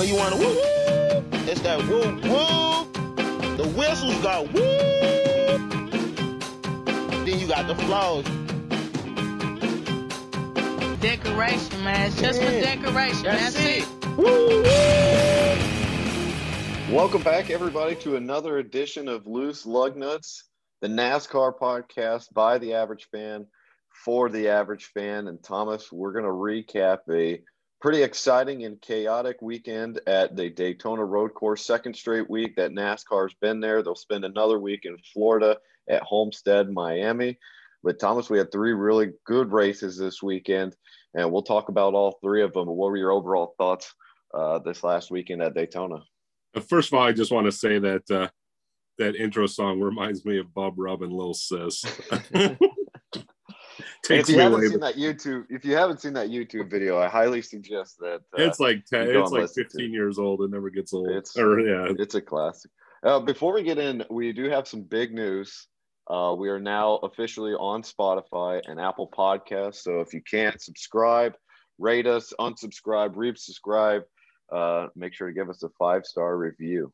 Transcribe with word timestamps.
When 0.00 0.08
you 0.08 0.16
want 0.16 0.32
to 0.32 0.40
woo 0.40 0.46
woo, 0.46 1.22
it's 1.46 1.60
that 1.60 1.78
woo 1.86 2.00
woo. 2.00 2.86
The 3.58 3.68
whistles 3.76 4.16
go 4.22 4.48
woo. 4.54 4.78
Then 7.22 7.38
you 7.38 7.46
got 7.46 7.66
the 7.66 7.74
flows. 7.74 8.24
Decoration, 11.00 11.84
man. 11.84 12.06
It's 12.06 12.18
just 12.18 12.40
for 12.40 12.50
decoration. 12.50 13.24
That's, 13.24 13.52
That's, 13.52 13.58
it. 13.58 13.82
it. 13.82 13.88
Woo 14.16 14.62
woo. 16.88 16.96
Welcome 16.96 17.22
back, 17.22 17.50
everybody, 17.50 17.94
to 17.96 18.16
another 18.16 18.56
edition 18.56 19.06
of 19.06 19.26
Loose 19.26 19.66
Lug 19.66 19.98
Nuts, 19.98 20.44
the 20.80 20.88
NASCAR 20.88 21.58
podcast 21.58 22.32
by 22.32 22.56
the 22.56 22.72
average 22.72 23.06
fan 23.12 23.44
for 23.90 24.30
the 24.30 24.48
average 24.48 24.86
fan. 24.94 25.28
And 25.28 25.42
Thomas, 25.42 25.92
we're 25.92 26.12
going 26.12 26.24
to 26.24 26.30
recap 26.30 27.00
a 27.10 27.42
pretty 27.80 28.02
exciting 28.02 28.64
and 28.64 28.80
chaotic 28.80 29.40
weekend 29.40 30.00
at 30.06 30.36
the 30.36 30.50
Daytona 30.50 31.04
Road 31.04 31.32
Course, 31.32 31.64
second 31.64 31.96
straight 31.96 32.28
week 32.28 32.54
that 32.56 32.72
NASCAR's 32.72 33.34
been 33.40 33.60
there. 33.60 33.82
They'll 33.82 33.94
spend 33.94 34.24
another 34.24 34.58
week 34.58 34.80
in 34.84 34.96
Florida 35.12 35.56
at 35.88 36.02
Homestead, 36.02 36.70
Miami. 36.70 37.38
But 37.82 37.98
Thomas, 37.98 38.28
we 38.28 38.36
had 38.36 38.52
three 38.52 38.74
really 38.74 39.12
good 39.24 39.50
races 39.52 39.96
this 39.96 40.22
weekend, 40.22 40.76
and 41.14 41.32
we'll 41.32 41.42
talk 41.42 41.70
about 41.70 41.94
all 41.94 42.18
three 42.22 42.42
of 42.42 42.52
them. 42.52 42.66
But 42.66 42.74
what 42.74 42.90
were 42.90 42.98
your 42.98 43.12
overall 43.12 43.54
thoughts 43.56 43.94
uh, 44.34 44.58
this 44.58 44.84
last 44.84 45.10
weekend 45.10 45.42
at 45.42 45.54
Daytona? 45.54 46.02
First 46.68 46.92
of 46.92 46.98
all, 46.98 47.06
I 47.06 47.12
just 47.12 47.32
want 47.32 47.46
to 47.46 47.52
say 47.52 47.78
that 47.78 48.10
uh, 48.10 48.28
that 48.98 49.16
intro 49.16 49.46
song 49.46 49.80
reminds 49.80 50.26
me 50.26 50.38
of 50.38 50.52
Bob 50.52 50.74
Rubb 50.76 51.02
and 51.02 51.12
Lil 51.12 51.32
Sis. 51.32 51.82
Takes 54.02 54.30
if 54.30 54.34
you 54.34 54.40
haven't 54.40 54.68
seen 54.68 54.80
that 54.80 54.96
YouTube, 54.96 55.44
if 55.50 55.64
you 55.64 55.76
haven't 55.76 56.00
seen 56.00 56.14
that 56.14 56.28
YouTube 56.28 56.70
video, 56.70 56.98
I 56.98 57.08
highly 57.08 57.42
suggest 57.42 57.98
that. 57.98 58.22
Uh, 58.36 58.42
It's 58.42 58.58
like 58.58 58.86
10, 58.86 59.08
it's 59.10 59.30
like 59.30 59.50
15 59.50 59.92
years 59.92 60.18
old. 60.18 60.40
It 60.42 60.50
never 60.50 60.70
gets 60.70 60.94
old. 60.94 61.08
It's- 61.10 61.36
or 61.36 61.60
yeah, 61.60 61.92
it's 61.98 62.14
a 62.14 62.20
classic. 62.22 62.70
Uh, 63.02 63.20
before 63.20 63.52
we 63.52 63.62
get 63.62 63.78
in, 63.78 64.04
we 64.10 64.32
do 64.32 64.48
have 64.50 64.66
some 64.66 64.82
big 64.82 65.12
news. 65.12 65.66
Uh, 66.08 66.34
we 66.36 66.48
are 66.48 66.58
now 66.58 66.96
officially 66.96 67.52
on 67.52 67.82
Spotify 67.82 68.60
and 68.66 68.80
Apple 68.80 69.08
Podcasts. 69.08 69.76
So 69.76 70.00
if 70.00 70.12
you 70.12 70.22
can't 70.22 70.60
subscribe, 70.60 71.34
rate 71.78 72.06
us, 72.06 72.32
unsubscribe, 72.40 73.14
resubscribe. 73.14 74.02
Uh, 74.50 74.88
make 74.96 75.14
sure 75.14 75.28
to 75.28 75.34
give 75.34 75.48
us 75.48 75.62
a 75.62 75.68
five 75.78 76.04
star 76.04 76.36
review. 76.36 76.92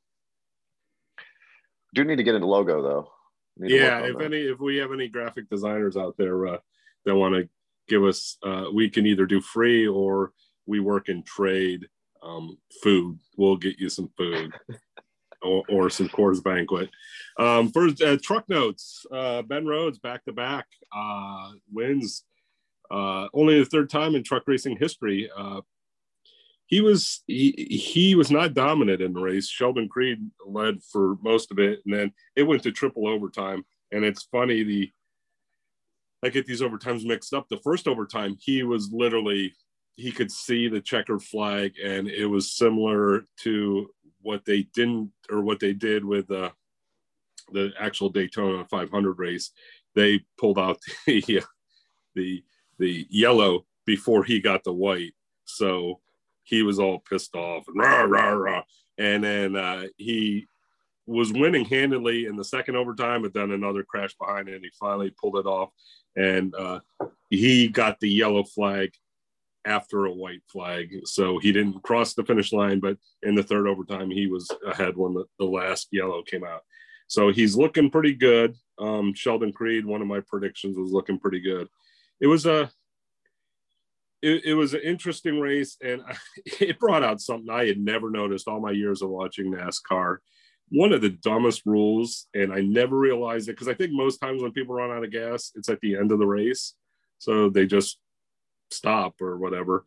Do 1.94 2.04
need 2.04 2.16
to 2.16 2.22
get 2.22 2.34
into 2.34 2.46
logo 2.46 2.82
though. 2.82 3.10
Need 3.56 3.70
yeah. 3.72 4.00
If 4.00 4.18
that. 4.18 4.24
any, 4.24 4.42
if 4.42 4.60
we 4.60 4.76
have 4.76 4.92
any 4.92 5.08
graphic 5.08 5.48
designers 5.48 5.96
out 5.96 6.16
there 6.18 6.46
uh, 6.46 6.58
that 7.06 7.16
want 7.16 7.34
to 7.34 7.48
give 7.88 8.04
us, 8.04 8.36
uh, 8.44 8.66
we 8.72 8.90
can 8.90 9.06
either 9.06 9.26
do 9.26 9.40
free 9.40 9.86
or 9.86 10.32
we 10.66 10.80
work 10.80 11.08
in 11.08 11.22
trade 11.22 11.86
um, 12.22 12.58
food. 12.82 13.18
We'll 13.36 13.56
get 13.56 13.78
you 13.78 13.88
some 13.88 14.10
food. 14.16 14.52
Or, 15.42 15.62
or 15.68 15.90
some 15.90 16.08
Coors 16.08 16.42
Banquet. 16.42 16.88
Um, 17.38 17.70
first, 17.70 18.02
uh, 18.02 18.16
truck 18.20 18.48
notes. 18.48 19.04
Uh, 19.12 19.42
ben 19.42 19.66
Rhodes 19.66 19.98
back 19.98 20.24
to 20.24 20.32
back 20.32 20.66
uh, 20.96 21.52
wins. 21.70 22.24
Uh, 22.90 23.28
only 23.34 23.58
the 23.58 23.66
third 23.66 23.90
time 23.90 24.16
in 24.16 24.24
truck 24.24 24.44
racing 24.46 24.78
history. 24.78 25.30
Uh, 25.36 25.60
he 26.66 26.80
was 26.80 27.22
he, 27.26 27.52
he 27.52 28.14
was 28.14 28.30
not 28.30 28.54
dominant 28.54 29.00
in 29.00 29.12
the 29.12 29.20
race. 29.20 29.48
Sheldon 29.48 29.88
Creed 29.88 30.18
led 30.44 30.82
for 30.82 31.16
most 31.22 31.52
of 31.52 31.58
it, 31.58 31.80
and 31.84 31.94
then 31.94 32.12
it 32.34 32.42
went 32.42 32.62
to 32.64 32.72
triple 32.72 33.06
overtime. 33.06 33.64
And 33.92 34.04
it's 34.04 34.24
funny 34.24 34.64
the 34.64 34.90
I 36.26 36.28
get 36.28 36.44
these 36.44 36.60
overtimes 36.60 37.04
mixed 37.04 37.32
up. 37.32 37.48
The 37.48 37.60
first 37.62 37.86
overtime, 37.86 38.36
he 38.40 38.64
was 38.64 38.90
literally 38.92 39.54
he 39.94 40.10
could 40.10 40.30
see 40.30 40.68
the 40.68 40.80
checkered 40.80 41.22
flag, 41.22 41.74
and 41.82 42.08
it 42.08 42.26
was 42.26 42.56
similar 42.56 43.24
to 43.44 43.88
what 44.22 44.44
they 44.44 44.62
didn't 44.74 45.12
or 45.30 45.40
what 45.40 45.60
they 45.60 45.72
did 45.72 46.04
with 46.04 46.28
uh, 46.32 46.50
the 47.52 47.72
actual 47.78 48.08
Daytona 48.08 48.66
500 48.68 49.18
race. 49.18 49.52
They 49.94 50.24
pulled 50.36 50.58
out 50.58 50.78
the 51.06 51.44
the 52.16 52.42
the 52.80 53.06
yellow 53.08 53.64
before 53.86 54.24
he 54.24 54.40
got 54.40 54.64
the 54.64 54.72
white, 54.72 55.14
so 55.44 56.00
he 56.42 56.64
was 56.64 56.80
all 56.80 57.04
pissed 57.08 57.36
off 57.36 57.68
and 57.68 57.78
rah 57.78 58.02
rah 58.02 58.30
rah. 58.30 58.62
And 58.98 59.22
then 59.22 59.54
uh, 59.54 59.84
he 59.96 60.48
was 61.06 61.32
winning 61.32 61.64
handily 61.64 62.26
in 62.26 62.36
the 62.36 62.44
second 62.44 62.76
overtime, 62.76 63.22
but 63.22 63.32
then 63.32 63.52
another 63.52 63.82
crash 63.82 64.14
behind 64.20 64.48
it, 64.48 64.56
and 64.56 64.64
he 64.64 64.70
finally 64.78 65.14
pulled 65.20 65.36
it 65.36 65.46
off. 65.46 65.70
And 66.16 66.54
uh, 66.54 66.80
he 67.30 67.68
got 67.68 68.00
the 68.00 68.08
yellow 68.08 68.44
flag 68.44 68.90
after 69.64 70.06
a 70.06 70.12
white 70.12 70.42
flag. 70.50 71.00
So 71.04 71.38
he 71.38 71.52
didn't 71.52 71.82
cross 71.82 72.14
the 72.14 72.24
finish 72.24 72.52
line, 72.52 72.80
but 72.80 72.96
in 73.22 73.34
the 73.34 73.42
third 73.42 73.66
overtime, 73.66 74.10
he 74.10 74.26
was 74.26 74.48
ahead 74.66 74.96
when 74.96 75.14
the, 75.14 75.24
the 75.38 75.44
last 75.44 75.88
yellow 75.90 76.22
came 76.22 76.44
out. 76.44 76.62
So 77.08 77.30
he's 77.30 77.56
looking 77.56 77.90
pretty 77.90 78.14
good. 78.14 78.54
Um, 78.78 79.14
Sheldon 79.14 79.52
Creed, 79.52 79.84
one 79.84 80.02
of 80.02 80.08
my 80.08 80.20
predictions, 80.20 80.76
was 80.76 80.92
looking 80.92 81.18
pretty 81.18 81.40
good. 81.40 81.68
It 82.20 82.26
was 82.26 82.46
a 82.46 82.70
it, 84.22 84.44
it 84.44 84.54
was 84.54 84.74
an 84.74 84.80
interesting 84.82 85.40
race, 85.40 85.76
and 85.82 86.02
it 86.60 86.78
brought 86.78 87.04
out 87.04 87.20
something 87.20 87.50
I 87.50 87.66
had 87.66 87.78
never 87.78 88.10
noticed 88.10 88.48
all 88.48 88.60
my 88.60 88.72
years 88.72 89.02
of 89.02 89.10
watching 89.10 89.52
NASCAR. 89.52 90.18
One 90.70 90.92
of 90.92 91.00
the 91.00 91.10
dumbest 91.10 91.62
rules, 91.64 92.26
and 92.34 92.52
I 92.52 92.60
never 92.60 92.98
realized 92.98 93.48
it 93.48 93.52
because 93.52 93.68
I 93.68 93.74
think 93.74 93.92
most 93.92 94.18
times 94.18 94.42
when 94.42 94.52
people 94.52 94.74
run 94.74 94.90
out 94.90 95.04
of 95.04 95.12
gas, 95.12 95.52
it's 95.54 95.68
at 95.68 95.80
the 95.80 95.96
end 95.96 96.10
of 96.10 96.18
the 96.18 96.26
race, 96.26 96.74
so 97.18 97.48
they 97.48 97.66
just 97.66 97.98
stop 98.70 99.20
or 99.20 99.38
whatever. 99.38 99.86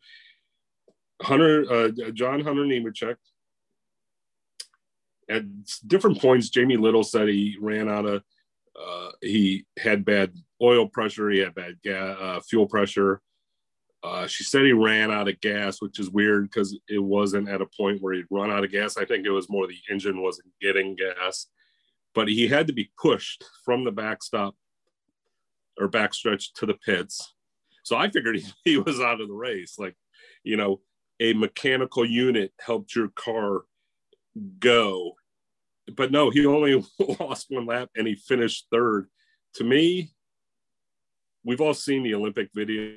Hunter, 1.22 1.66
uh, 1.69 2.12
John 2.13 2.41
Hunter 2.41 2.63
Nemechek. 2.63 3.16
At 5.29 5.44
different 5.85 6.19
points, 6.19 6.50
Jamie 6.50 6.78
Little 6.78 7.03
said 7.03 7.28
he 7.28 7.57
ran 7.59 7.89
out 7.89 8.06
of, 8.06 8.23
uh, 8.79 9.09
he 9.22 9.66
had 9.78 10.06
bad 10.06 10.34
oil 10.62 10.88
pressure, 10.88 11.29
he 11.29 11.39
had 11.39 11.53
bad 11.53 11.78
ga- 11.84 12.16
uh, 12.19 12.39
fuel 12.39 12.68
pressure. 12.68 13.22
Uh, 14.01 14.27
she 14.27 14.43
said 14.43 14.63
he 14.63 14.71
ran 14.71 15.11
out 15.11 15.27
of 15.27 15.41
gas, 15.41 15.81
which 15.81 15.99
is 15.99 16.09
weird 16.09 16.49
because 16.49 16.77
it 16.87 17.03
wasn't 17.03 17.49
at 17.49 17.61
a 17.61 17.67
point 17.77 18.01
where 18.01 18.13
he'd 18.13 18.25
run 18.29 18.49
out 18.49 18.63
of 18.63 18.71
gas. 18.71 18.97
I 18.97 19.05
think 19.05 19.25
it 19.25 19.31
was 19.31 19.49
more 19.49 19.67
the 19.67 19.75
engine 19.89 20.21
wasn't 20.21 20.47
getting 20.61 20.95
gas, 20.95 21.47
but 22.15 22.29
he 22.29 22.47
had 22.47 22.67
to 22.67 22.73
be 22.73 22.91
pushed 23.01 23.43
from 23.65 23.83
the 23.83 23.91
backstop 23.91 24.55
or 25.77 25.89
backstretch 25.89 26.53
to 26.55 26.65
the 26.65 26.75
pits. 26.75 27.33
So 27.83 27.97
I 27.97 28.09
figured 28.09 28.35
he, 28.39 28.45
he 28.63 28.77
was 28.77 29.01
out 29.01 29.19
of 29.19 29.27
the 29.27 29.33
race. 29.33 29.75
Like, 29.77 29.95
you 30.43 30.55
know, 30.55 30.79
a 31.19 31.33
mechanical 31.33 32.05
unit 32.05 32.53
helped 32.59 32.95
your 32.95 33.09
car 33.09 33.63
go. 34.59 35.15
But 35.93 36.11
no, 36.11 36.29
he 36.29 36.45
only 36.45 36.83
lost 37.19 37.47
one 37.49 37.65
lap 37.65 37.89
and 37.97 38.07
he 38.07 38.15
finished 38.15 38.67
third. 38.71 39.07
To 39.55 39.65
me, 39.65 40.11
we've 41.43 41.59
all 41.59 41.73
seen 41.73 42.03
the 42.03 42.13
Olympic 42.13 42.49
video 42.53 42.95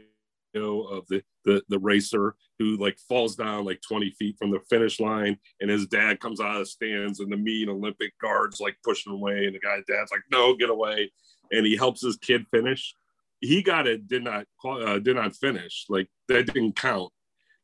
of 0.54 1.06
the, 1.08 1.22
the 1.44 1.62
the 1.68 1.78
racer 1.78 2.34
who 2.58 2.76
like 2.76 2.98
falls 3.08 3.36
down 3.36 3.64
like 3.64 3.80
20 3.86 4.10
feet 4.12 4.36
from 4.38 4.50
the 4.50 4.60
finish 4.68 5.00
line 5.00 5.38
and 5.60 5.70
his 5.70 5.86
dad 5.86 6.20
comes 6.20 6.40
out 6.40 6.54
of 6.54 6.60
the 6.60 6.66
stands 6.66 7.20
and 7.20 7.32
the 7.32 7.36
mean 7.36 7.68
Olympic 7.68 8.12
guards 8.20 8.60
like 8.60 8.76
pushing 8.84 9.12
away 9.12 9.46
and 9.46 9.54
the 9.54 9.60
guy's 9.60 9.84
dad's 9.88 10.10
like 10.10 10.22
no 10.30 10.54
get 10.54 10.70
away 10.70 11.10
and 11.50 11.66
he 11.66 11.76
helps 11.76 12.02
his 12.02 12.16
kid 12.16 12.46
finish. 12.50 12.94
He 13.40 13.62
got 13.62 13.86
it 13.86 14.06
did 14.06 14.24
not 14.24 14.46
uh, 14.64 14.98
did 14.98 15.16
not 15.16 15.34
finish. 15.34 15.86
Like 15.88 16.08
that 16.28 16.52
didn't 16.52 16.76
count. 16.76 17.12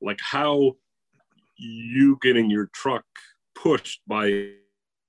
Like 0.00 0.20
how 0.20 0.76
you 1.56 2.18
getting 2.22 2.50
your 2.50 2.70
truck 2.72 3.04
pushed 3.54 4.00
by 4.06 4.26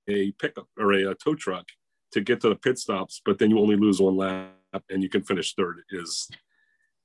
a 0.08 0.32
pickup 0.32 0.66
or 0.78 0.92
a, 0.92 1.10
a 1.10 1.14
tow 1.14 1.34
truck 1.34 1.66
to 2.12 2.20
get 2.20 2.40
to 2.40 2.48
the 2.48 2.56
pit 2.56 2.76
stops 2.78 3.20
but 3.24 3.38
then 3.38 3.50
you 3.50 3.58
only 3.60 3.76
lose 3.76 4.00
one 4.00 4.16
lap 4.16 4.50
and 4.90 5.02
you 5.02 5.08
can 5.08 5.22
finish 5.22 5.54
third 5.54 5.82
is 5.90 6.28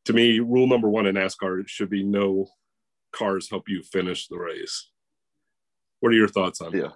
to 0.06 0.14
me 0.14 0.40
rule 0.40 0.68
number 0.68 0.90
one 0.90 1.06
in 1.06 1.16
nascar 1.16 1.68
should 1.68 1.90
be 1.90 2.04
no 2.04 2.48
cars 3.12 3.50
help 3.50 3.68
you 3.68 3.82
finish 3.82 4.28
the 4.28 4.38
race 4.38 4.90
what 6.00 6.12
are 6.12 6.16
your 6.16 6.28
thoughts 6.28 6.62
on 6.62 6.72
Yeah. 6.74 6.82
that 6.84 6.94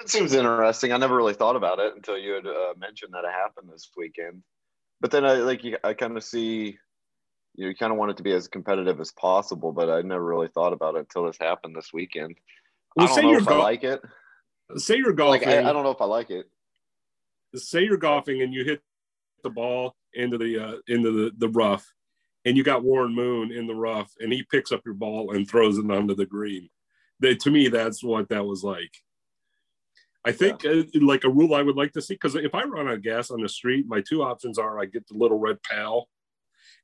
That 0.00 0.10
seems 0.10 0.34
interesting. 0.34 0.92
I 0.92 0.98
never 0.98 1.16
really 1.16 1.34
thought 1.34 1.56
about 1.56 1.78
it 1.78 1.94
until 1.96 2.18
you 2.18 2.34
had 2.34 2.46
uh, 2.46 2.74
mentioned 2.76 3.12
that 3.14 3.24
it 3.24 3.32
happened 3.32 3.70
this 3.72 3.90
weekend. 3.96 4.42
But 5.00 5.10
then 5.10 5.24
I 5.24 5.34
like 5.34 5.62
I 5.82 5.94
kind 5.94 6.16
of 6.16 6.22
see 6.22 6.76
you, 7.54 7.64
know, 7.64 7.68
you 7.70 7.74
kind 7.74 7.92
of 7.92 7.98
want 7.98 8.10
it 8.10 8.18
to 8.18 8.22
be 8.22 8.32
as 8.32 8.46
competitive 8.48 9.00
as 9.00 9.12
possible, 9.12 9.72
but 9.72 9.88
I 9.88 10.02
never 10.02 10.22
really 10.24 10.48
thought 10.48 10.74
about 10.74 10.96
it 10.96 11.00
until 11.00 11.24
this 11.24 11.38
happened 11.40 11.74
this 11.74 11.90
weekend. 11.94 12.36
Well, 12.94 13.06
I 13.06 13.08
say 13.08 13.22
don't 13.22 13.24
know 13.24 13.30
you're 13.32 13.40
if 13.40 13.48
I 13.48 13.56
like 13.56 13.84
it. 13.84 14.02
say 14.76 14.96
you're 14.96 15.14
Like 15.14 15.16
golfing 15.42 15.48
I, 15.48 15.70
I 15.70 15.72
don't 15.72 15.82
know 15.82 15.90
if 15.90 16.00
I 16.00 16.04
like 16.06 16.30
it. 16.30 16.46
say 17.54 17.82
you're 17.84 17.96
golfing 17.96 18.42
and 18.42 18.52
you 18.52 18.64
hit 18.64 18.82
the 19.42 19.50
ball 19.50 19.96
into 20.16 20.38
the 20.38 20.58
uh, 20.58 20.76
into 20.88 21.10
the, 21.12 21.32
the 21.38 21.48
rough 21.48 21.86
and 22.46 22.56
you 22.56 22.62
got 22.62 22.84
Warren 22.84 23.12
Moon 23.12 23.50
in 23.50 23.66
the 23.66 23.74
rough 23.74 24.12
and 24.20 24.32
he 24.32 24.44
picks 24.44 24.70
up 24.70 24.82
your 24.84 24.94
ball 24.94 25.32
and 25.32 25.50
throws 25.50 25.78
it 25.78 25.90
onto 25.90 26.14
the 26.14 26.24
green. 26.24 26.70
They, 27.18 27.34
to 27.34 27.50
me, 27.50 27.68
that's 27.68 28.04
what 28.04 28.28
that 28.28 28.46
was 28.46 28.62
like. 28.62 28.92
I 30.24 30.32
think 30.32 30.64
uh, 30.64 30.84
like 31.00 31.24
a 31.24 31.28
rule 31.28 31.54
I 31.54 31.62
would 31.62 31.76
like 31.76 31.92
to 31.92 32.02
see 32.02 32.14
because 32.14 32.36
if 32.36 32.54
I 32.54 32.62
run 32.62 32.88
out 32.88 32.94
of 32.94 33.02
gas 33.02 33.30
on 33.30 33.42
the 33.42 33.48
street, 33.48 33.86
my 33.88 34.00
two 34.00 34.22
options 34.22 34.58
are 34.58 34.78
I 34.78 34.86
get 34.86 35.06
the 35.08 35.18
little 35.18 35.38
red 35.38 35.60
pal 35.62 36.08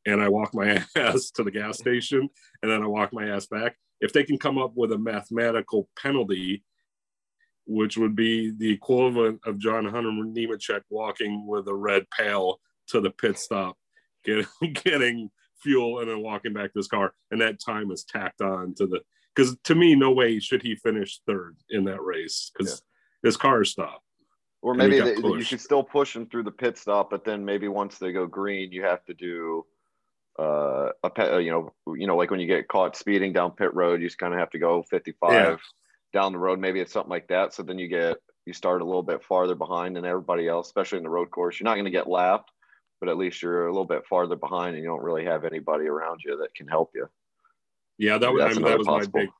and 0.04 0.20
I 0.20 0.28
walk 0.28 0.52
my 0.52 0.84
ass 0.96 1.30
to 1.32 1.44
the 1.44 1.50
gas 1.50 1.78
station 1.78 2.28
and 2.62 2.70
then 2.70 2.82
I 2.82 2.86
walk 2.86 3.12
my 3.12 3.28
ass 3.28 3.46
back. 3.46 3.76
If 4.00 4.12
they 4.12 4.24
can 4.24 4.38
come 4.38 4.58
up 4.58 4.72
with 4.74 4.90
a 4.90 4.98
mathematical 4.98 5.88
penalty, 5.96 6.64
which 7.66 7.96
would 7.96 8.16
be 8.16 8.50
the 8.50 8.72
equivalent 8.72 9.40
of 9.46 9.58
John 9.58 9.84
Hunter 9.84 10.10
Nemechek 10.10 10.82
walking 10.90 11.46
with 11.46 11.68
a 11.68 11.74
red 11.74 12.10
pail 12.10 12.58
to 12.92 13.00
the 13.00 13.10
pit 13.10 13.38
stop, 13.38 13.76
getting, 14.24 14.46
getting 14.84 15.30
fuel 15.62 16.00
and 16.00 16.08
then 16.08 16.22
walking 16.22 16.52
back 16.52 16.72
to 16.72 16.78
his 16.78 16.88
car, 16.88 17.12
and 17.30 17.40
that 17.40 17.60
time 17.60 17.90
is 17.90 18.04
tacked 18.04 18.40
on 18.40 18.74
to 18.74 18.86
the 18.86 19.00
because 19.34 19.56
to 19.64 19.74
me, 19.74 19.94
no 19.94 20.12
way 20.12 20.38
should 20.38 20.62
he 20.62 20.76
finish 20.76 21.20
third 21.26 21.56
in 21.70 21.84
that 21.84 22.02
race 22.02 22.50
because 22.52 22.82
yeah. 23.22 23.28
his 23.28 23.36
car 23.36 23.64
stopped. 23.64 24.04
Or 24.60 24.74
maybe 24.74 25.00
they, 25.00 25.16
you 25.16 25.42
should 25.42 25.60
still 25.60 25.82
push 25.82 26.14
him 26.14 26.26
through 26.26 26.44
the 26.44 26.52
pit 26.52 26.78
stop, 26.78 27.10
but 27.10 27.24
then 27.24 27.44
maybe 27.44 27.66
once 27.66 27.98
they 27.98 28.12
go 28.12 28.26
green, 28.26 28.70
you 28.70 28.84
have 28.84 29.04
to 29.06 29.14
do 29.14 29.66
uh, 30.38 30.90
a 31.02 31.10
pet, 31.10 31.32
uh, 31.32 31.38
you 31.38 31.50
know, 31.50 31.72
you 31.96 32.06
know, 32.06 32.16
like 32.16 32.30
when 32.30 32.38
you 32.38 32.46
get 32.46 32.68
caught 32.68 32.96
speeding 32.96 33.32
down 33.32 33.50
pit 33.52 33.74
road, 33.74 34.00
you 34.00 34.06
just 34.06 34.18
kind 34.18 34.32
of 34.32 34.38
have 34.38 34.50
to 34.50 34.58
go 34.58 34.84
55 34.88 35.32
yeah. 35.32 35.56
down 36.12 36.32
the 36.32 36.38
road. 36.38 36.60
Maybe 36.60 36.78
it's 36.78 36.92
something 36.92 37.10
like 37.10 37.26
that. 37.28 37.54
So 37.54 37.64
then 37.64 37.78
you 37.78 37.88
get 37.88 38.18
you 38.46 38.52
start 38.52 38.82
a 38.82 38.84
little 38.84 39.02
bit 39.02 39.22
farther 39.24 39.54
behind 39.54 39.96
than 39.96 40.04
everybody 40.04 40.48
else, 40.48 40.66
especially 40.68 40.98
in 40.98 41.04
the 41.04 41.10
road 41.10 41.30
course. 41.30 41.58
You're 41.58 41.64
not 41.64 41.74
going 41.74 41.84
to 41.84 41.90
get 41.90 42.08
lapped, 42.08 42.50
but 43.02 43.08
at 43.08 43.18
least 43.18 43.42
you're 43.42 43.66
a 43.66 43.72
little 43.72 43.84
bit 43.84 44.06
farther 44.06 44.36
behind, 44.36 44.76
and 44.76 44.84
you 44.84 44.88
don't 44.88 45.02
really 45.02 45.24
have 45.24 45.44
anybody 45.44 45.88
around 45.88 46.20
you 46.24 46.36
that 46.36 46.54
can 46.54 46.68
help 46.68 46.92
you. 46.94 47.08
Yeah, 47.98 48.16
that 48.16 48.32
was 48.32 48.44
I 48.44 48.48
mean, 48.50 48.62
that 48.62 48.78
was 48.78 48.86
possible. 48.86 49.18
my 49.18 49.22
big 49.22 49.30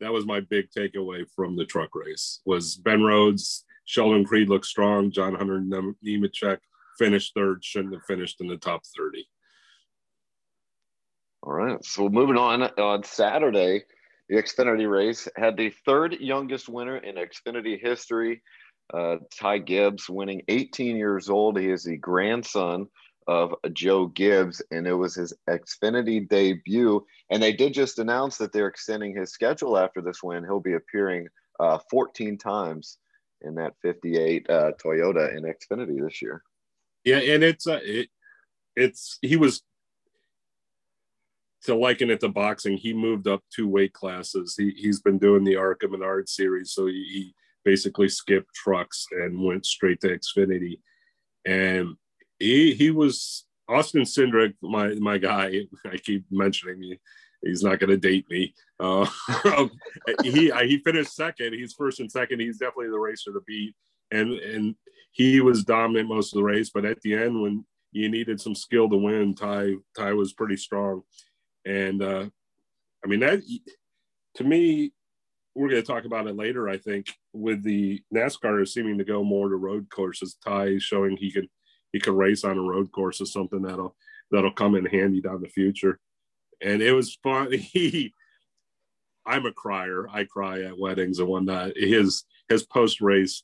that 0.00 0.10
was 0.10 0.24
my 0.24 0.40
big 0.40 0.70
takeaway 0.70 1.26
from 1.36 1.54
the 1.54 1.66
truck 1.66 1.90
race 1.94 2.40
was 2.46 2.76
Ben 2.76 3.02
Rhodes, 3.02 3.66
Sheldon 3.84 4.24
Creed 4.24 4.48
looked 4.48 4.64
strong, 4.64 5.10
John 5.10 5.34
Hunter 5.34 5.60
Nemechek 5.60 6.60
finished 6.96 7.34
third, 7.34 7.62
shouldn't 7.62 7.92
have 7.92 8.04
finished 8.04 8.40
in 8.40 8.48
the 8.48 8.56
top 8.56 8.80
30. 8.96 9.28
All 11.42 11.52
right. 11.52 11.84
So 11.84 12.08
moving 12.08 12.38
on 12.38 12.62
on 12.62 13.04
Saturday, 13.04 13.84
the 14.30 14.36
Xfinity 14.36 14.90
race 14.90 15.28
had 15.36 15.58
the 15.58 15.74
third 15.84 16.14
youngest 16.20 16.70
winner 16.70 16.96
in 16.96 17.16
Xfinity 17.16 17.78
history. 17.78 18.42
Uh, 18.94 19.16
Ty 19.38 19.58
Gibbs 19.58 20.08
winning 20.08 20.40
18 20.48 20.96
years 20.96 21.28
old. 21.28 21.58
He 21.58 21.68
is 21.68 21.84
the 21.84 21.98
grandson 21.98 22.88
of 23.26 23.54
Joe 23.72 24.06
Gibbs, 24.06 24.62
and 24.70 24.86
it 24.86 24.94
was 24.94 25.14
his 25.14 25.32
Xfinity 25.48 26.28
debut. 26.28 27.04
And 27.30 27.42
they 27.42 27.52
did 27.52 27.74
just 27.74 27.98
announce 27.98 28.38
that 28.38 28.52
they're 28.52 28.66
extending 28.66 29.14
his 29.14 29.32
schedule 29.32 29.76
after 29.76 30.00
this 30.00 30.22
win. 30.22 30.44
He'll 30.44 30.60
be 30.60 30.74
appearing 30.74 31.28
uh, 31.58 31.78
14 31.90 32.38
times 32.38 32.98
in 33.42 33.54
that 33.56 33.74
58 33.82 34.48
uh, 34.48 34.72
Toyota 34.82 35.36
in 35.36 35.44
Xfinity 35.44 36.02
this 36.02 36.20
year. 36.20 36.42
Yeah, 37.04 37.18
and 37.18 37.42
it's 37.42 37.66
uh, 37.66 37.80
it, 37.82 38.08
it's 38.76 39.18
he 39.22 39.36
was 39.36 39.62
to 41.62 41.74
liken 41.74 42.10
it 42.10 42.20
to 42.20 42.28
boxing, 42.28 42.76
he 42.76 42.92
moved 42.92 43.28
up 43.28 43.42
two 43.54 43.68
weight 43.68 43.92
classes. 43.92 44.54
He 44.56 44.70
he's 44.76 45.00
been 45.00 45.18
doing 45.18 45.44
the 45.44 45.56
ARCA 45.56 45.88
Menard 45.88 46.28
series, 46.28 46.72
so 46.72 46.86
he, 46.86 47.04
he 47.12 47.34
basically 47.64 48.08
skipped 48.08 48.54
trucks 48.54 49.06
and 49.12 49.42
went 49.42 49.66
straight 49.66 50.00
to 50.00 50.08
Xfinity. 50.08 50.78
And 51.46 51.96
he 52.40 52.74
he 52.74 52.90
was 52.90 53.44
Austin 53.68 54.02
Cindric, 54.02 54.54
my 54.62 54.88
my 54.94 55.18
guy. 55.18 55.66
I 55.84 55.96
keep 55.98 56.24
mentioning 56.30 56.80
me. 56.80 56.98
He's 57.42 57.62
not 57.62 57.78
going 57.78 57.90
to 57.90 57.96
date 57.96 58.28
me. 58.28 58.54
Uh, 58.78 59.06
he 60.22 60.50
he 60.50 60.78
finished 60.78 61.14
second. 61.14 61.54
He's 61.54 61.72
first 61.72 62.00
and 62.00 62.10
second. 62.10 62.40
He's 62.40 62.58
definitely 62.58 62.90
the 62.90 62.98
racer 62.98 63.32
to 63.32 63.40
beat. 63.46 63.74
And 64.10 64.32
and 64.32 64.74
he 65.12 65.40
was 65.40 65.64
dominant 65.64 66.08
most 66.08 66.32
of 66.32 66.38
the 66.38 66.44
race. 66.44 66.70
But 66.70 66.84
at 66.84 67.00
the 67.02 67.14
end, 67.14 67.40
when 67.40 67.64
you 67.92 68.08
needed 68.08 68.40
some 68.40 68.54
skill 68.54 68.88
to 68.90 68.96
win, 68.96 69.34
Ty 69.34 69.74
Ty 69.96 70.14
was 70.14 70.32
pretty 70.32 70.56
strong. 70.56 71.02
And 71.64 72.02
uh, 72.02 72.26
I 73.04 73.08
mean, 73.08 73.20
that 73.20 73.40
to 74.34 74.44
me, 74.44 74.92
we're 75.54 75.68
going 75.68 75.82
to 75.82 75.86
talk 75.86 76.04
about 76.04 76.26
it 76.26 76.36
later. 76.36 76.68
I 76.68 76.76
think 76.76 77.06
with 77.32 77.62
the 77.62 78.02
NASCAR 78.14 78.66
seeming 78.66 78.98
to 78.98 79.04
go 79.04 79.24
more 79.24 79.48
to 79.48 79.56
road 79.56 79.88
courses. 79.90 80.36
Ty 80.44 80.78
showing 80.78 81.16
he 81.16 81.30
can 81.30 81.48
he 81.92 82.00
could 82.00 82.14
race 82.14 82.44
on 82.44 82.58
a 82.58 82.62
road 82.62 82.92
course 82.92 83.20
is 83.20 83.32
something 83.32 83.62
that'll 83.62 83.96
that'll 84.30 84.52
come 84.52 84.74
in 84.74 84.86
handy 84.86 85.20
down 85.20 85.40
the 85.40 85.48
future. 85.48 85.98
And 86.62 86.82
it 86.82 86.92
was 86.92 87.18
fun. 87.22 87.52
He, 87.52 88.14
I'm 89.26 89.46
a 89.46 89.52
crier. 89.52 90.08
I 90.10 90.24
cry 90.24 90.62
at 90.62 90.78
weddings 90.78 91.18
and 91.18 91.28
whatnot. 91.28 91.76
His 91.76 92.24
his 92.48 92.64
post 92.64 93.00
race, 93.00 93.42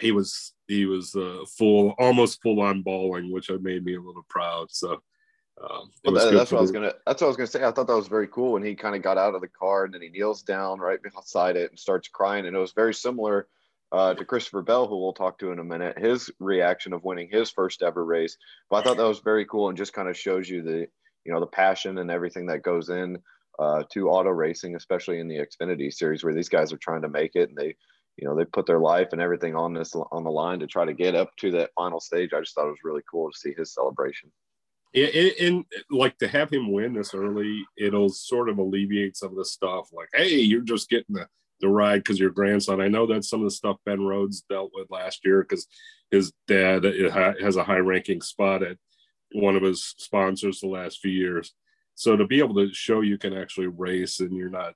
he 0.00 0.12
was 0.12 0.52
he 0.66 0.84
was 0.84 1.14
uh, 1.14 1.44
full, 1.56 1.94
almost 1.98 2.42
full 2.42 2.60
on 2.60 2.82
bawling, 2.82 3.30
which 3.32 3.50
made 3.50 3.84
me 3.84 3.94
a 3.94 4.00
little 4.00 4.26
proud. 4.28 4.70
So 4.70 5.02
um, 5.62 5.90
well, 6.04 6.14
that, 6.14 6.32
that's 6.32 6.50
what 6.50 6.58
I 6.58 6.62
was 6.62 6.72
gonna. 6.72 6.92
That's 7.06 7.20
what 7.20 7.28
I 7.28 7.28
was 7.28 7.36
gonna 7.36 7.46
say. 7.46 7.64
I 7.64 7.70
thought 7.70 7.86
that 7.86 7.96
was 7.96 8.08
very 8.08 8.26
cool 8.26 8.52
when 8.52 8.64
he 8.64 8.74
kind 8.74 8.96
of 8.96 9.02
got 9.02 9.18
out 9.18 9.34
of 9.34 9.40
the 9.40 9.48
car 9.48 9.84
and 9.84 9.94
then 9.94 10.02
he 10.02 10.08
kneels 10.08 10.42
down 10.42 10.80
right 10.80 10.98
beside 11.02 11.56
it 11.56 11.70
and 11.70 11.78
starts 11.78 12.08
crying, 12.08 12.46
and 12.46 12.56
it 12.56 12.58
was 12.58 12.72
very 12.72 12.94
similar 12.94 13.46
uh, 13.92 14.14
to 14.14 14.24
Christopher 14.24 14.62
Bell, 14.62 14.86
who 14.86 14.98
we'll 14.98 15.12
talk 15.12 15.38
to 15.38 15.52
in 15.52 15.58
a 15.58 15.64
minute. 15.64 15.98
His 15.98 16.30
reaction 16.40 16.92
of 16.92 17.04
winning 17.04 17.28
his 17.30 17.50
first 17.50 17.82
ever 17.82 18.04
race, 18.04 18.36
but 18.70 18.78
I 18.78 18.82
thought 18.82 18.96
that 18.96 19.06
was 19.06 19.20
very 19.20 19.44
cool 19.44 19.68
and 19.68 19.78
just 19.78 19.92
kind 19.92 20.08
of 20.08 20.16
shows 20.16 20.48
you 20.48 20.62
the 20.62 20.86
you 21.24 21.32
know 21.32 21.40
the 21.40 21.46
passion 21.46 21.98
and 21.98 22.10
everything 22.10 22.46
that 22.46 22.62
goes 22.62 22.88
in 22.88 23.18
uh, 23.58 23.84
to 23.92 24.08
auto 24.08 24.30
racing, 24.30 24.74
especially 24.74 25.20
in 25.20 25.28
the 25.28 25.38
Xfinity 25.38 25.92
series, 25.92 26.24
where 26.24 26.34
these 26.34 26.48
guys 26.48 26.72
are 26.72 26.78
trying 26.78 27.02
to 27.02 27.08
make 27.08 27.36
it 27.36 27.50
and 27.50 27.58
they 27.58 27.76
you 28.16 28.26
know 28.26 28.34
they 28.34 28.44
put 28.44 28.66
their 28.66 28.80
life 28.80 29.08
and 29.12 29.20
everything 29.20 29.54
on 29.54 29.72
this 29.74 29.94
on 29.94 30.24
the 30.24 30.30
line 30.30 30.58
to 30.60 30.66
try 30.66 30.84
to 30.84 30.94
get 30.94 31.14
up 31.14 31.30
to 31.36 31.50
that 31.52 31.70
final 31.76 32.00
stage. 32.00 32.32
I 32.32 32.40
just 32.40 32.54
thought 32.54 32.66
it 32.66 32.70
was 32.70 32.84
really 32.84 33.02
cool 33.10 33.30
to 33.30 33.38
see 33.38 33.54
his 33.56 33.74
celebration 33.74 34.32
and, 34.94 35.32
and, 35.40 35.64
like 35.90 36.18
to 36.18 36.28
have 36.28 36.50
him 36.50 36.70
win 36.70 36.94
this 36.94 37.14
early, 37.14 37.64
it'll 37.78 38.10
sort 38.10 38.48
of 38.48 38.58
alleviate 38.58 39.16
some 39.16 39.30
of 39.30 39.36
the 39.36 39.44
stuff. 39.44 39.88
Like, 39.92 40.08
hey, 40.12 40.36
you're 40.36 40.60
just 40.60 40.90
getting 40.90 41.14
the, 41.14 41.26
the 41.62 41.68
ride 41.68 41.98
because 41.98 42.20
your 42.20 42.30
grandson. 42.30 42.80
I 42.80 42.88
know 42.88 43.06
that's 43.06 43.30
some 43.30 43.40
of 43.40 43.46
the 43.46 43.50
stuff 43.50 43.78
Ben 43.86 44.02
Rhodes 44.02 44.42
dealt 44.42 44.72
with 44.74 44.90
last 44.90 45.24
year 45.24 45.42
because 45.42 45.66
his 46.10 46.32
dad 46.46 46.84
has 47.40 47.56
a 47.56 47.64
high 47.64 47.78
ranking 47.78 48.20
spot 48.20 48.62
at 48.62 48.76
one 49.32 49.56
of 49.56 49.62
his 49.62 49.94
sponsors 49.96 50.60
the 50.60 50.66
last 50.66 51.00
few 51.00 51.10
years. 51.10 51.54
So 51.94 52.16
to 52.16 52.26
be 52.26 52.40
able 52.40 52.56
to 52.56 52.72
show 52.74 53.00
you 53.00 53.16
can 53.16 53.32
actually 53.32 53.68
race 53.68 54.20
and 54.20 54.36
you're 54.36 54.50
not 54.50 54.74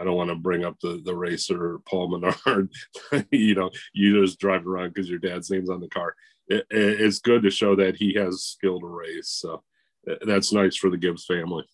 I 0.00 0.04
don't 0.04 0.14
want 0.14 0.30
to 0.30 0.36
bring 0.36 0.64
up 0.64 0.76
the 0.80 1.02
the 1.04 1.16
racer 1.16 1.80
Paul 1.84 2.08
Menard. 2.08 2.70
you 3.32 3.56
know, 3.56 3.70
you 3.92 4.24
just 4.24 4.38
drive 4.38 4.64
around 4.64 4.94
because 4.94 5.10
your 5.10 5.18
dad's 5.18 5.50
name's 5.50 5.70
on 5.70 5.80
the 5.80 5.88
car 5.88 6.14
it, 6.48 6.66
it's 6.70 7.20
good 7.20 7.42
to 7.42 7.50
show 7.50 7.76
that 7.76 7.96
he 7.96 8.14
has 8.14 8.42
skill 8.42 8.80
to 8.80 8.86
race. 8.86 9.28
So 9.28 9.62
uh, 10.10 10.14
that's 10.26 10.52
nice 10.52 10.76
for 10.76 10.90
the 10.90 10.96
Gibbs 10.96 11.26
family. 11.26 11.64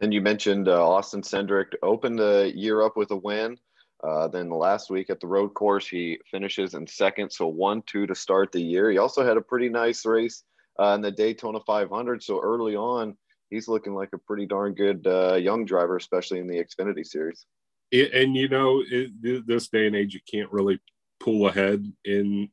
And 0.00 0.14
you 0.14 0.20
mentioned 0.20 0.68
uh, 0.68 0.88
Austin 0.88 1.22
Cindric 1.22 1.74
opened 1.82 2.18
the 2.18 2.52
year 2.54 2.82
up 2.82 2.96
with 2.96 3.10
a 3.10 3.16
win. 3.16 3.58
Uh, 4.02 4.28
then 4.28 4.48
last 4.48 4.90
week 4.90 5.10
at 5.10 5.18
the 5.18 5.26
road 5.26 5.54
course, 5.54 5.88
he 5.88 6.20
finishes 6.30 6.74
in 6.74 6.86
second, 6.86 7.30
so 7.30 7.48
one 7.48 7.82
two 7.82 8.06
to 8.06 8.14
start 8.14 8.52
the 8.52 8.62
year. 8.62 8.90
He 8.90 8.98
also 8.98 9.26
had 9.26 9.36
a 9.36 9.42
pretty 9.42 9.68
nice 9.68 10.06
race 10.06 10.44
uh, 10.80 10.94
in 10.94 11.00
the 11.00 11.10
Daytona 11.10 11.58
500. 11.66 12.22
So 12.22 12.40
early 12.40 12.76
on, 12.76 13.16
he's 13.50 13.66
looking 13.66 13.94
like 13.94 14.10
a 14.12 14.18
pretty 14.18 14.46
darn 14.46 14.74
good 14.74 15.04
uh, 15.06 15.34
young 15.34 15.64
driver, 15.64 15.96
especially 15.96 16.38
in 16.38 16.46
the 16.46 16.62
Xfinity 16.62 17.04
series. 17.04 17.44
It, 17.90 18.12
and 18.12 18.36
you 18.36 18.48
know, 18.48 18.84
it, 18.88 19.46
this 19.46 19.68
day 19.68 19.88
and 19.88 19.96
age, 19.96 20.14
you 20.14 20.20
can't 20.30 20.52
really 20.52 20.78
pull 21.18 21.48
ahead 21.48 21.84
in 22.04 22.50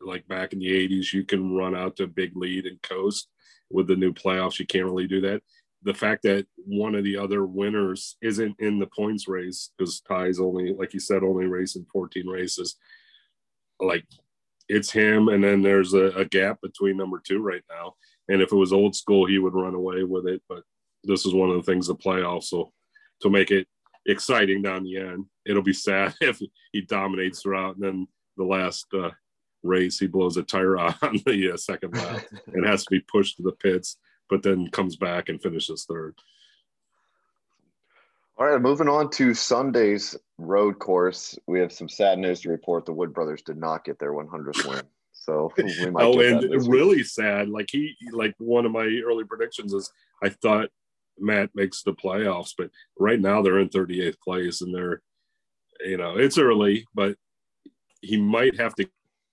like 0.00 0.26
back 0.28 0.52
in 0.52 0.58
the 0.58 0.88
80s, 0.88 1.12
you 1.12 1.24
can 1.24 1.54
run 1.54 1.74
out 1.74 1.96
to 1.96 2.04
a 2.04 2.08
big 2.08 2.36
lead 2.36 2.66
and 2.66 2.80
coast. 2.82 3.28
With 3.68 3.88
the 3.88 3.96
new 3.96 4.12
playoffs, 4.12 4.60
you 4.60 4.66
can't 4.66 4.84
really 4.84 5.08
do 5.08 5.20
that. 5.22 5.42
The 5.86 5.94
fact 5.94 6.24
that 6.24 6.46
one 6.56 6.94
of 6.94 7.04
the 7.04 7.16
other 7.16 7.46
winners 7.46 8.16
isn't 8.20 8.56
in 8.58 8.78
the 8.78 8.88
points 8.88 9.28
race 9.28 9.70
because 9.78 10.00
Ty's 10.00 10.40
only, 10.40 10.74
like 10.74 10.92
you 10.92 11.00
said, 11.00 11.22
only 11.22 11.46
racing 11.46 11.86
14 11.92 12.26
races. 12.26 12.76
Like 13.80 14.04
it's 14.68 14.90
him, 14.90 15.28
and 15.28 15.42
then 15.42 15.62
there's 15.62 15.94
a, 15.94 16.06
a 16.08 16.24
gap 16.24 16.60
between 16.60 16.96
number 16.96 17.22
two 17.24 17.40
right 17.40 17.62
now. 17.70 17.94
And 18.28 18.42
if 18.42 18.52
it 18.52 18.56
was 18.56 18.72
old 18.72 18.96
school, 18.96 19.26
he 19.26 19.38
would 19.38 19.54
run 19.54 19.74
away 19.74 20.02
with 20.02 20.26
it. 20.26 20.42
But 20.48 20.64
this 21.04 21.24
is 21.24 21.32
one 21.32 21.50
of 21.50 21.56
the 21.56 21.62
things 21.62 21.86
the 21.86 21.94
playoffs. 21.94 22.44
So 22.44 22.72
to 23.22 23.30
make 23.30 23.50
it 23.50 23.68
exciting 24.06 24.62
down 24.62 24.82
the 24.82 24.96
end, 24.98 25.26
it'll 25.46 25.62
be 25.62 25.72
sad 25.88 26.14
if 26.20 26.40
he 26.72 26.80
dominates 26.82 27.42
throughout, 27.42 27.76
and 27.76 27.84
then 27.84 28.08
the 28.36 28.44
last 28.44 28.86
uh, 28.92 29.10
race, 29.62 29.98
he 29.98 30.06
blows 30.06 30.36
a 30.36 30.42
tire 30.42 30.78
on 30.78 30.94
the 31.26 31.52
uh, 31.54 31.56
second 31.56 31.94
lap 31.94 32.24
and 32.48 32.66
has 32.66 32.84
to 32.84 32.90
be 32.90 33.00
pushed 33.00 33.36
to 33.36 33.42
the 33.42 33.52
pits, 33.52 33.98
but 34.28 34.42
then 34.42 34.68
comes 34.70 34.96
back 34.96 35.28
and 35.28 35.42
finishes 35.42 35.84
third. 35.84 36.14
All 38.38 38.46
right, 38.46 38.60
moving 38.60 38.88
on 38.88 39.10
to 39.12 39.32
Sunday's 39.32 40.14
road 40.36 40.78
course. 40.78 41.38
We 41.46 41.58
have 41.60 41.72
some 41.72 41.88
sad 41.88 42.18
news 42.18 42.42
to 42.42 42.50
report. 42.50 42.84
The 42.84 42.92
Wood 42.92 43.14
brothers 43.14 43.40
did 43.40 43.56
not 43.56 43.84
get 43.84 43.98
their 43.98 44.12
100th 44.12 44.68
win. 44.68 44.82
So 45.12 45.50
we 45.58 45.90
might 45.90 46.04
oh, 46.04 46.20
and 46.20 46.42
really 46.68 46.98
week. 46.98 47.06
sad. 47.06 47.48
Like 47.48 47.68
he, 47.70 47.96
like 48.12 48.34
one 48.38 48.66
of 48.66 48.72
my 48.72 48.84
early 49.04 49.24
predictions 49.24 49.72
is 49.72 49.90
I 50.22 50.28
thought 50.28 50.68
Matt 51.18 51.50
makes 51.54 51.82
the 51.82 51.94
playoffs, 51.94 52.52
but 52.56 52.70
right 52.98 53.20
now 53.20 53.40
they're 53.40 53.58
in 53.58 53.70
38th 53.70 54.20
place 54.20 54.60
and 54.60 54.74
they're, 54.74 55.00
you 55.84 55.96
know, 55.96 56.18
it's 56.18 56.36
early, 56.36 56.86
but 56.94 57.16
he 58.02 58.18
might 58.18 58.58
have 58.60 58.74
to 58.74 58.86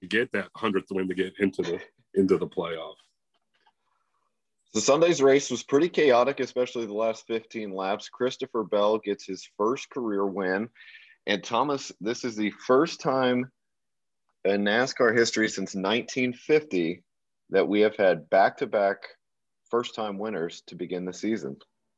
get 0.07 0.31
that 0.31 0.47
hundredth 0.55 0.91
win 0.91 1.07
to 1.09 1.13
get 1.13 1.33
into 1.39 1.61
the 1.61 1.79
into 2.15 2.37
the 2.37 2.47
playoff. 2.47 2.95
The 4.73 4.81
Sunday's 4.81 5.21
race 5.21 5.51
was 5.51 5.61
pretty 5.61 5.87
chaotic, 5.87 6.39
especially 6.39 6.87
the 6.87 6.93
last 6.93 7.27
15 7.27 7.73
laps. 7.73 8.09
Christopher 8.09 8.63
Bell 8.63 8.97
gets 8.97 9.25
his 9.25 9.47
first 9.55 9.89
career 9.91 10.25
win. 10.25 10.69
And 11.27 11.43
Thomas, 11.43 11.91
this 12.01 12.25
is 12.25 12.35
the 12.35 12.49
first 12.49 12.99
time 12.99 13.51
in 14.43 14.63
NASCAR 14.63 15.15
history 15.15 15.47
since 15.47 15.75
1950 15.75 17.03
that 17.51 17.67
we 17.67 17.81
have 17.81 17.95
had 17.95 18.29
back 18.31 18.57
to 18.57 18.67
back 18.67 19.03
first 19.69 19.93
time 19.93 20.17
winners 20.17 20.63
to 20.67 20.75
begin 20.75 21.05
the 21.05 21.13
season. 21.13 21.55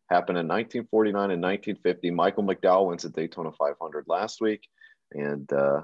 Happened 0.10 0.38
in 0.38 0.48
1949 0.48 1.32
and 1.32 1.42
1950. 1.42 2.12
Michael 2.12 2.44
McDowell 2.44 2.88
wins 2.88 3.06
at 3.06 3.14
Daytona 3.14 3.52
500 3.54 4.06
last 4.08 4.42
week, 4.42 4.68
and 5.14 5.52
uh, 5.52 5.82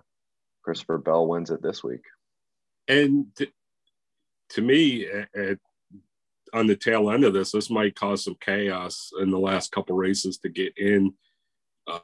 Christopher 0.62 0.98
Bell 0.98 1.26
wins 1.26 1.52
it 1.52 1.62
this 1.64 1.84
week. 1.84 2.04
And 2.88 3.28
to, 3.38 3.48
to 4.50 4.62
me, 4.62 5.08
at, 5.08 5.58
on 6.54 6.68
the 6.68 6.76
tail 6.76 7.12
end 7.12 7.24
of 7.24 7.34
this, 7.34 7.52
this 7.52 7.70
might 7.70 7.96
cause 7.96 8.24
some 8.24 8.36
chaos 8.42 9.12
in 9.20 9.32
the 9.32 9.40
last 9.40 9.72
couple 9.72 9.96
races 9.96 10.38
to 10.40 10.50
get 10.50 10.78
in 10.78 11.14
uh, 11.88 12.00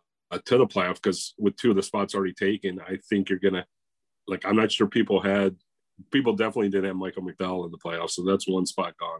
to 0.45 0.57
the 0.57 0.67
playoff 0.67 0.95
because 0.95 1.33
with 1.37 1.55
two 1.57 1.71
of 1.71 1.75
the 1.75 1.83
spots 1.83 2.15
already 2.15 2.33
taken, 2.33 2.79
I 2.81 2.97
think 3.09 3.29
you're 3.29 3.39
gonna 3.39 3.65
like. 4.27 4.45
I'm 4.45 4.55
not 4.55 4.71
sure 4.71 4.87
people 4.87 5.21
had 5.21 5.55
people 6.11 6.35
definitely 6.35 6.69
didn't 6.69 6.85
have 6.85 6.95
Michael 6.95 7.23
McDowell 7.23 7.65
in 7.65 7.71
the 7.71 7.77
playoffs, 7.77 8.11
so 8.11 8.23
that's 8.23 8.47
one 8.47 8.65
spot 8.65 8.95
gone. 8.97 9.19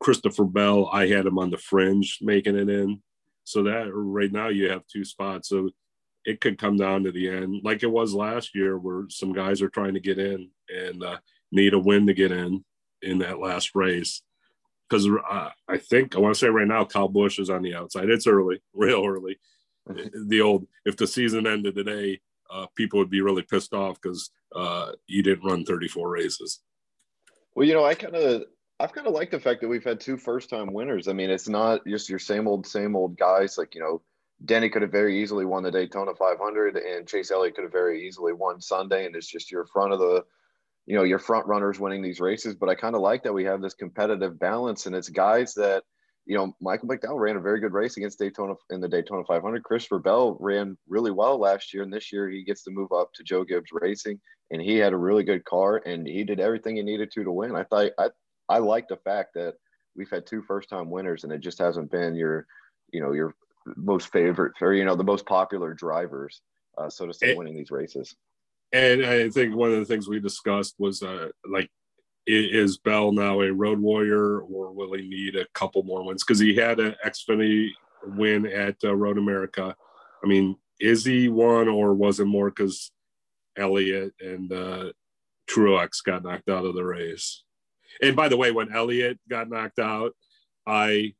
Christopher 0.00 0.44
Bell, 0.44 0.88
I 0.92 1.06
had 1.06 1.26
him 1.26 1.38
on 1.38 1.50
the 1.50 1.58
fringe 1.58 2.18
making 2.20 2.56
it 2.56 2.68
in, 2.68 3.02
so 3.44 3.62
that 3.64 3.88
right 3.92 4.32
now 4.32 4.48
you 4.48 4.70
have 4.70 4.86
two 4.86 5.04
spots. 5.04 5.48
So 5.48 5.70
it 6.24 6.40
could 6.40 6.58
come 6.58 6.76
down 6.76 7.04
to 7.04 7.12
the 7.12 7.28
end, 7.28 7.62
like 7.64 7.82
it 7.82 7.90
was 7.90 8.14
last 8.14 8.54
year, 8.54 8.78
where 8.78 9.04
some 9.08 9.32
guys 9.32 9.60
are 9.60 9.68
trying 9.68 9.94
to 9.94 10.00
get 10.00 10.18
in 10.18 10.50
and 10.68 11.02
uh, 11.02 11.18
need 11.52 11.74
a 11.74 11.78
win 11.78 12.06
to 12.06 12.14
get 12.14 12.32
in 12.32 12.64
in 13.04 13.18
that 13.18 13.38
last 13.38 13.74
race. 13.74 14.22
Because 14.88 15.08
uh, 15.08 15.50
I 15.68 15.78
think 15.78 16.14
I 16.14 16.18
want 16.18 16.34
to 16.34 16.38
say 16.38 16.48
right 16.48 16.66
now, 16.66 16.84
Kyle 16.84 17.08
Busch 17.08 17.38
is 17.38 17.50
on 17.50 17.62
the 17.62 17.74
outside. 17.74 18.10
It's 18.10 18.26
early, 18.26 18.62
real 18.74 19.04
early. 19.04 19.38
The 20.26 20.40
old 20.40 20.66
if 20.86 20.96
the 20.96 21.06
season 21.06 21.46
ended 21.46 21.74
today, 21.74 22.20
uh, 22.50 22.66
people 22.74 22.98
would 23.00 23.10
be 23.10 23.20
really 23.20 23.42
pissed 23.42 23.74
off 23.74 24.00
because 24.00 24.30
uh, 24.56 24.92
you 25.06 25.22
didn't 25.22 25.44
run 25.44 25.66
34 25.66 26.08
races. 26.08 26.60
Well, 27.54 27.68
you 27.68 27.74
know, 27.74 27.84
I 27.84 27.94
kind 27.94 28.16
of 28.16 28.44
I've 28.80 28.92
kind 28.92 29.06
of 29.06 29.12
liked 29.12 29.30
the 29.30 29.40
fact 29.40 29.60
that 29.60 29.68
we've 29.68 29.84
had 29.84 30.00
two 30.00 30.16
first 30.16 30.50
time 30.50 30.72
winners. 30.72 31.06
I 31.06 31.12
mean, 31.12 31.30
it's 31.30 31.48
not 31.48 31.86
just 31.86 32.08
your 32.08 32.18
same 32.18 32.48
old, 32.48 32.66
same 32.66 32.96
old 32.96 33.16
guys. 33.16 33.56
Like, 33.56 33.74
you 33.74 33.80
know, 33.80 34.02
Denny 34.44 34.68
could 34.68 34.82
have 34.82 34.90
very 34.90 35.22
easily 35.22 35.44
won 35.44 35.62
the 35.62 35.70
Daytona 35.70 36.14
500, 36.14 36.76
and 36.76 37.06
Chase 37.06 37.30
Elliott 37.30 37.54
could 37.54 37.64
have 37.64 37.72
very 37.72 38.06
easily 38.06 38.32
won 38.32 38.60
Sunday. 38.60 39.06
And 39.06 39.14
it's 39.14 39.28
just 39.28 39.52
your 39.52 39.66
front 39.66 39.92
of 39.92 40.00
the, 40.00 40.24
you 40.86 40.96
know, 40.96 41.02
your 41.02 41.18
front 41.18 41.46
runners 41.46 41.80
winning 41.80 42.02
these 42.02 42.20
races. 42.20 42.54
But 42.54 42.68
I 42.68 42.74
kind 42.74 42.94
of 42.94 43.00
like 43.00 43.22
that 43.22 43.32
we 43.32 43.44
have 43.44 43.62
this 43.62 43.74
competitive 43.74 44.38
balance, 44.38 44.86
and 44.86 44.94
it's 44.94 45.08
guys 45.08 45.54
that, 45.54 45.84
you 46.26 46.36
know, 46.36 46.54
Michael 46.60 46.88
McDowell 46.88 47.20
ran 47.20 47.36
a 47.36 47.40
very 47.40 47.60
good 47.60 47.72
race 47.72 47.96
against 47.96 48.18
Daytona 48.18 48.54
in 48.70 48.80
the 48.80 48.88
Daytona 48.88 49.24
500. 49.26 49.62
Christopher 49.62 49.98
Bell 49.98 50.36
ran 50.40 50.76
really 50.88 51.10
well 51.10 51.38
last 51.38 51.72
year, 51.72 51.82
and 51.82 51.92
this 51.92 52.12
year 52.12 52.28
he 52.28 52.44
gets 52.44 52.64
to 52.64 52.70
move 52.70 52.92
up 52.92 53.12
to 53.14 53.22
Joe 53.22 53.44
Gibbs 53.44 53.70
Racing, 53.72 54.20
and 54.50 54.60
he 54.60 54.76
had 54.76 54.92
a 54.92 54.98
really 54.98 55.24
good 55.24 55.44
car, 55.44 55.82
and 55.84 56.06
he 56.06 56.24
did 56.24 56.40
everything 56.40 56.76
he 56.76 56.82
needed 56.82 57.10
to 57.12 57.24
to 57.24 57.32
win. 57.32 57.56
I 57.56 57.64
thought 57.64 57.90
I 57.98 58.08
I 58.48 58.58
like 58.58 58.88
the 58.88 58.96
fact 58.96 59.34
that 59.34 59.54
we've 59.96 60.10
had 60.10 60.26
two 60.26 60.42
first 60.42 60.68
time 60.68 60.90
winners, 60.90 61.24
and 61.24 61.32
it 61.32 61.40
just 61.40 61.58
hasn't 61.58 61.90
been 61.90 62.14
your, 62.14 62.46
you 62.92 63.00
know, 63.00 63.12
your 63.12 63.34
most 63.76 64.12
favorite 64.12 64.52
or 64.60 64.74
you 64.74 64.84
know 64.84 64.94
the 64.94 65.04
most 65.04 65.26
popular 65.26 65.72
drivers, 65.72 66.42
uh, 66.76 66.90
so 66.90 67.06
to 67.06 67.14
say, 67.14 67.34
winning 67.34 67.56
these 67.56 67.70
races. 67.70 68.14
And 68.74 69.06
I 69.06 69.30
think 69.30 69.54
one 69.54 69.72
of 69.72 69.78
the 69.78 69.84
things 69.84 70.08
we 70.08 70.18
discussed 70.18 70.74
was 70.80 71.00
uh, 71.00 71.28
like, 71.48 71.70
is 72.26 72.78
Bell 72.78 73.12
now 73.12 73.40
a 73.40 73.52
road 73.52 73.78
warrior, 73.78 74.40
or 74.40 74.72
will 74.72 74.94
he 74.94 75.08
need 75.08 75.36
a 75.36 75.46
couple 75.54 75.84
more 75.84 76.04
wins? 76.04 76.24
Because 76.24 76.40
he 76.40 76.56
had 76.56 76.80
an 76.80 76.96
Xfinity 77.06 77.68
win 78.04 78.46
at 78.46 78.74
uh, 78.82 78.96
Road 78.96 79.16
America. 79.16 79.76
I 80.22 80.26
mean, 80.26 80.56
is 80.80 81.04
he 81.04 81.28
one, 81.28 81.68
or 81.68 81.94
was 81.94 82.18
it 82.18 82.24
more 82.24 82.50
because 82.50 82.90
Elliott 83.56 84.12
and 84.20 84.52
uh, 84.52 84.92
Truex 85.48 86.02
got 86.04 86.24
knocked 86.24 86.48
out 86.48 86.64
of 86.64 86.74
the 86.74 86.84
race? 86.84 87.44
And 88.02 88.16
by 88.16 88.28
the 88.28 88.36
way, 88.36 88.50
when 88.50 88.74
Elliott 88.74 89.20
got 89.28 89.48
knocked 89.48 89.78
out, 89.78 90.16
I 90.66 91.14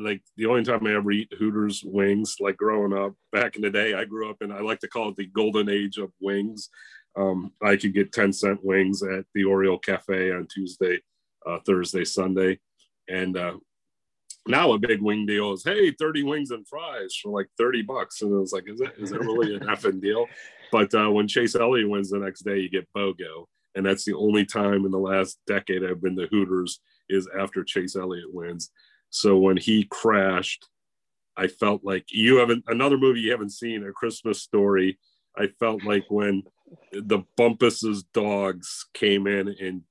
like 0.00 0.22
the 0.36 0.46
only 0.46 0.64
time 0.64 0.86
I 0.86 0.94
ever 0.94 1.10
eat 1.12 1.32
Hooters 1.38 1.82
wings, 1.84 2.36
like 2.40 2.56
growing 2.56 2.92
up 2.92 3.14
back 3.32 3.56
in 3.56 3.62
the 3.62 3.70
day, 3.70 3.94
I 3.94 4.04
grew 4.04 4.30
up 4.30 4.38
in, 4.40 4.50
I 4.50 4.60
like 4.60 4.80
to 4.80 4.88
call 4.88 5.10
it 5.10 5.16
the 5.16 5.26
golden 5.26 5.68
age 5.68 5.98
of 5.98 6.10
wings. 6.20 6.70
Um, 7.16 7.52
I 7.62 7.76
could 7.76 7.94
get 7.94 8.12
10 8.12 8.32
cent 8.32 8.64
wings 8.64 9.02
at 9.02 9.24
the 9.34 9.44
Oriole 9.44 9.78
Cafe 9.78 10.32
on 10.32 10.46
Tuesday, 10.52 11.00
uh, 11.46 11.58
Thursday, 11.66 12.04
Sunday. 12.04 12.58
And 13.08 13.36
uh, 13.36 13.56
now 14.46 14.72
a 14.72 14.78
big 14.78 15.02
wing 15.02 15.26
deal 15.26 15.52
is, 15.52 15.64
hey, 15.64 15.90
30 15.90 16.22
wings 16.22 16.50
and 16.50 16.66
fries 16.66 17.14
for 17.20 17.30
like 17.30 17.48
30 17.58 17.82
bucks. 17.82 18.22
And 18.22 18.34
I 18.34 18.38
was 18.38 18.52
like, 18.52 18.68
is 18.68 18.78
that, 18.78 18.94
is 18.96 19.10
that 19.10 19.20
really 19.20 19.54
an 19.54 19.66
effing 19.66 20.00
deal? 20.00 20.26
But 20.72 20.94
uh, 20.94 21.10
when 21.10 21.26
Chase 21.26 21.56
Elliott 21.56 21.90
wins 21.90 22.10
the 22.10 22.20
next 22.20 22.42
day, 22.42 22.60
you 22.60 22.70
get 22.70 22.86
BOGO. 22.96 23.46
And 23.74 23.84
that's 23.84 24.04
the 24.04 24.14
only 24.14 24.44
time 24.44 24.84
in 24.84 24.92
the 24.92 25.00
last 25.00 25.40
decade 25.48 25.84
I've 25.84 26.00
been 26.00 26.14
to 26.14 26.28
Hooters 26.28 26.78
is 27.08 27.28
after 27.36 27.64
Chase 27.64 27.96
Elliott 27.96 28.32
wins. 28.32 28.70
So 29.10 29.36
when 29.36 29.56
he 29.56 29.84
crashed, 29.84 30.66
I 31.36 31.48
felt 31.48 31.84
like 31.84 32.06
you 32.10 32.36
haven't 32.36 32.64
another 32.68 32.98
movie 32.98 33.20
you 33.20 33.30
haven't 33.30 33.52
seen, 33.52 33.84
A 33.84 33.92
Christmas 33.92 34.42
Story. 34.42 34.98
I 35.36 35.48
felt 35.58 35.84
like 35.84 36.04
when 36.08 36.42
the 36.92 37.24
Bumpus's 37.36 38.02
dogs 38.02 38.86
came 38.94 39.26
in 39.26 39.48
and 39.60 39.82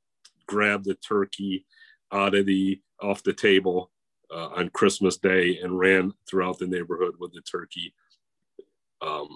grabbed 0.48 0.86
the 0.86 0.96
turkey 0.96 1.66
out 2.12 2.36
of 2.36 2.46
the 2.46 2.82
off 3.02 3.24
the 3.24 3.34
table 3.34 3.92
uh, 4.32 4.50
on 4.50 4.70
Christmas 4.70 5.18
Day 5.18 5.60
and 5.60 5.78
ran 5.78 6.14
throughout 6.30 6.60
the 6.60 6.68
neighborhood 6.68 7.16
with 7.20 7.34
the 7.34 7.42
turkey. 7.42 7.94
Um, 9.02 9.28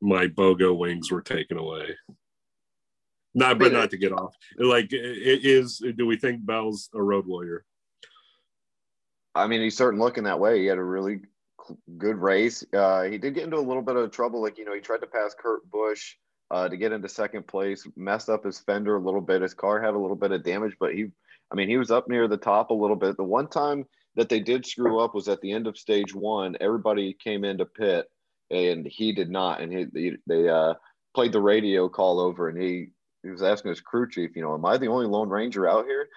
my 0.00 0.26
BOGO 0.26 0.76
wings 0.76 1.10
were 1.10 1.22
taken 1.22 1.58
away. 1.58 1.96
Not, 3.34 3.58
but 3.58 3.72
not 3.72 3.90
to 3.90 3.98
get 3.98 4.12
off. 4.12 4.34
Like, 4.56 4.92
it 4.92 5.44
is. 5.44 5.82
Do 5.96 6.06
we 6.06 6.16
think 6.16 6.44
Bell's 6.46 6.88
a 6.94 7.02
road 7.02 7.26
warrior? 7.26 7.64
I 9.36 9.46
mean, 9.46 9.60
he's 9.60 9.76
certainly 9.76 10.04
looking 10.04 10.24
that 10.24 10.40
way. 10.40 10.60
He 10.60 10.66
had 10.66 10.78
a 10.78 10.84
really 10.84 11.20
good 11.98 12.16
race. 12.16 12.64
Uh, 12.72 13.04
he 13.04 13.18
did 13.18 13.34
get 13.34 13.44
into 13.44 13.58
a 13.58 13.60
little 13.60 13.82
bit 13.82 13.96
of 13.96 14.10
trouble. 14.10 14.42
Like, 14.42 14.58
you 14.58 14.64
know, 14.64 14.74
he 14.74 14.80
tried 14.80 15.00
to 15.00 15.06
pass 15.06 15.34
Kurt 15.38 15.68
Busch 15.70 16.14
uh, 16.50 16.68
to 16.68 16.76
get 16.76 16.92
into 16.92 17.08
second 17.08 17.46
place, 17.46 17.86
messed 17.96 18.28
up 18.28 18.44
his 18.44 18.60
fender 18.60 18.96
a 18.96 19.00
little 19.00 19.20
bit. 19.20 19.42
His 19.42 19.54
car 19.54 19.80
had 19.80 19.94
a 19.94 19.98
little 19.98 20.16
bit 20.16 20.32
of 20.32 20.44
damage, 20.44 20.76
but 20.78 20.94
he, 20.94 21.06
I 21.50 21.54
mean, 21.54 21.68
he 21.68 21.76
was 21.76 21.90
up 21.90 22.08
near 22.08 22.28
the 22.28 22.36
top 22.36 22.70
a 22.70 22.74
little 22.74 22.96
bit. 22.96 23.16
The 23.16 23.24
one 23.24 23.48
time 23.48 23.86
that 24.16 24.28
they 24.28 24.40
did 24.40 24.64
screw 24.64 25.00
up 25.00 25.14
was 25.14 25.28
at 25.28 25.40
the 25.40 25.52
end 25.52 25.66
of 25.66 25.76
stage 25.76 26.14
one. 26.14 26.56
Everybody 26.60 27.12
came 27.12 27.44
into 27.44 27.66
pit 27.66 28.06
and 28.50 28.86
he 28.86 29.12
did 29.12 29.30
not. 29.30 29.60
And 29.60 29.72
he, 29.72 30.16
they 30.26 30.48
uh, 30.48 30.74
played 31.14 31.32
the 31.32 31.40
radio 31.40 31.88
call 31.88 32.20
over 32.20 32.48
and 32.48 32.60
he, 32.60 32.88
he 33.22 33.30
was 33.30 33.42
asking 33.42 33.70
his 33.70 33.80
crew 33.80 34.08
chief, 34.08 34.36
you 34.36 34.42
know, 34.42 34.54
am 34.54 34.64
I 34.64 34.78
the 34.78 34.86
only 34.86 35.06
Lone 35.06 35.28
Ranger 35.28 35.68
out 35.68 35.84
here? 35.84 36.08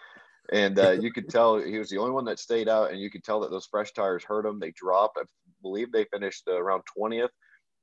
And 0.52 0.80
uh, 0.80 0.92
you 0.92 1.12
could 1.12 1.30
tell 1.30 1.60
he 1.60 1.78
was 1.78 1.90
the 1.90 1.98
only 1.98 2.12
one 2.12 2.26
that 2.26 2.40
stayed 2.40 2.68
out, 2.68 2.92
and 2.92 3.00
you 3.00 3.10
could 3.10 3.24
tell 3.24 3.40
that 3.42 3.52
those 3.52 3.68
fresh 3.68 3.92
tires 3.94 4.24
hurt 4.24 4.46
him. 4.46 4.60
They 4.60 4.72
dropped. 4.72 5.18
I 5.18 5.24
believe 5.62 5.92
they 5.92 6.06
finished 6.06 6.44
uh, 6.48 6.60
around 6.60 6.84
twentieth 6.96 7.32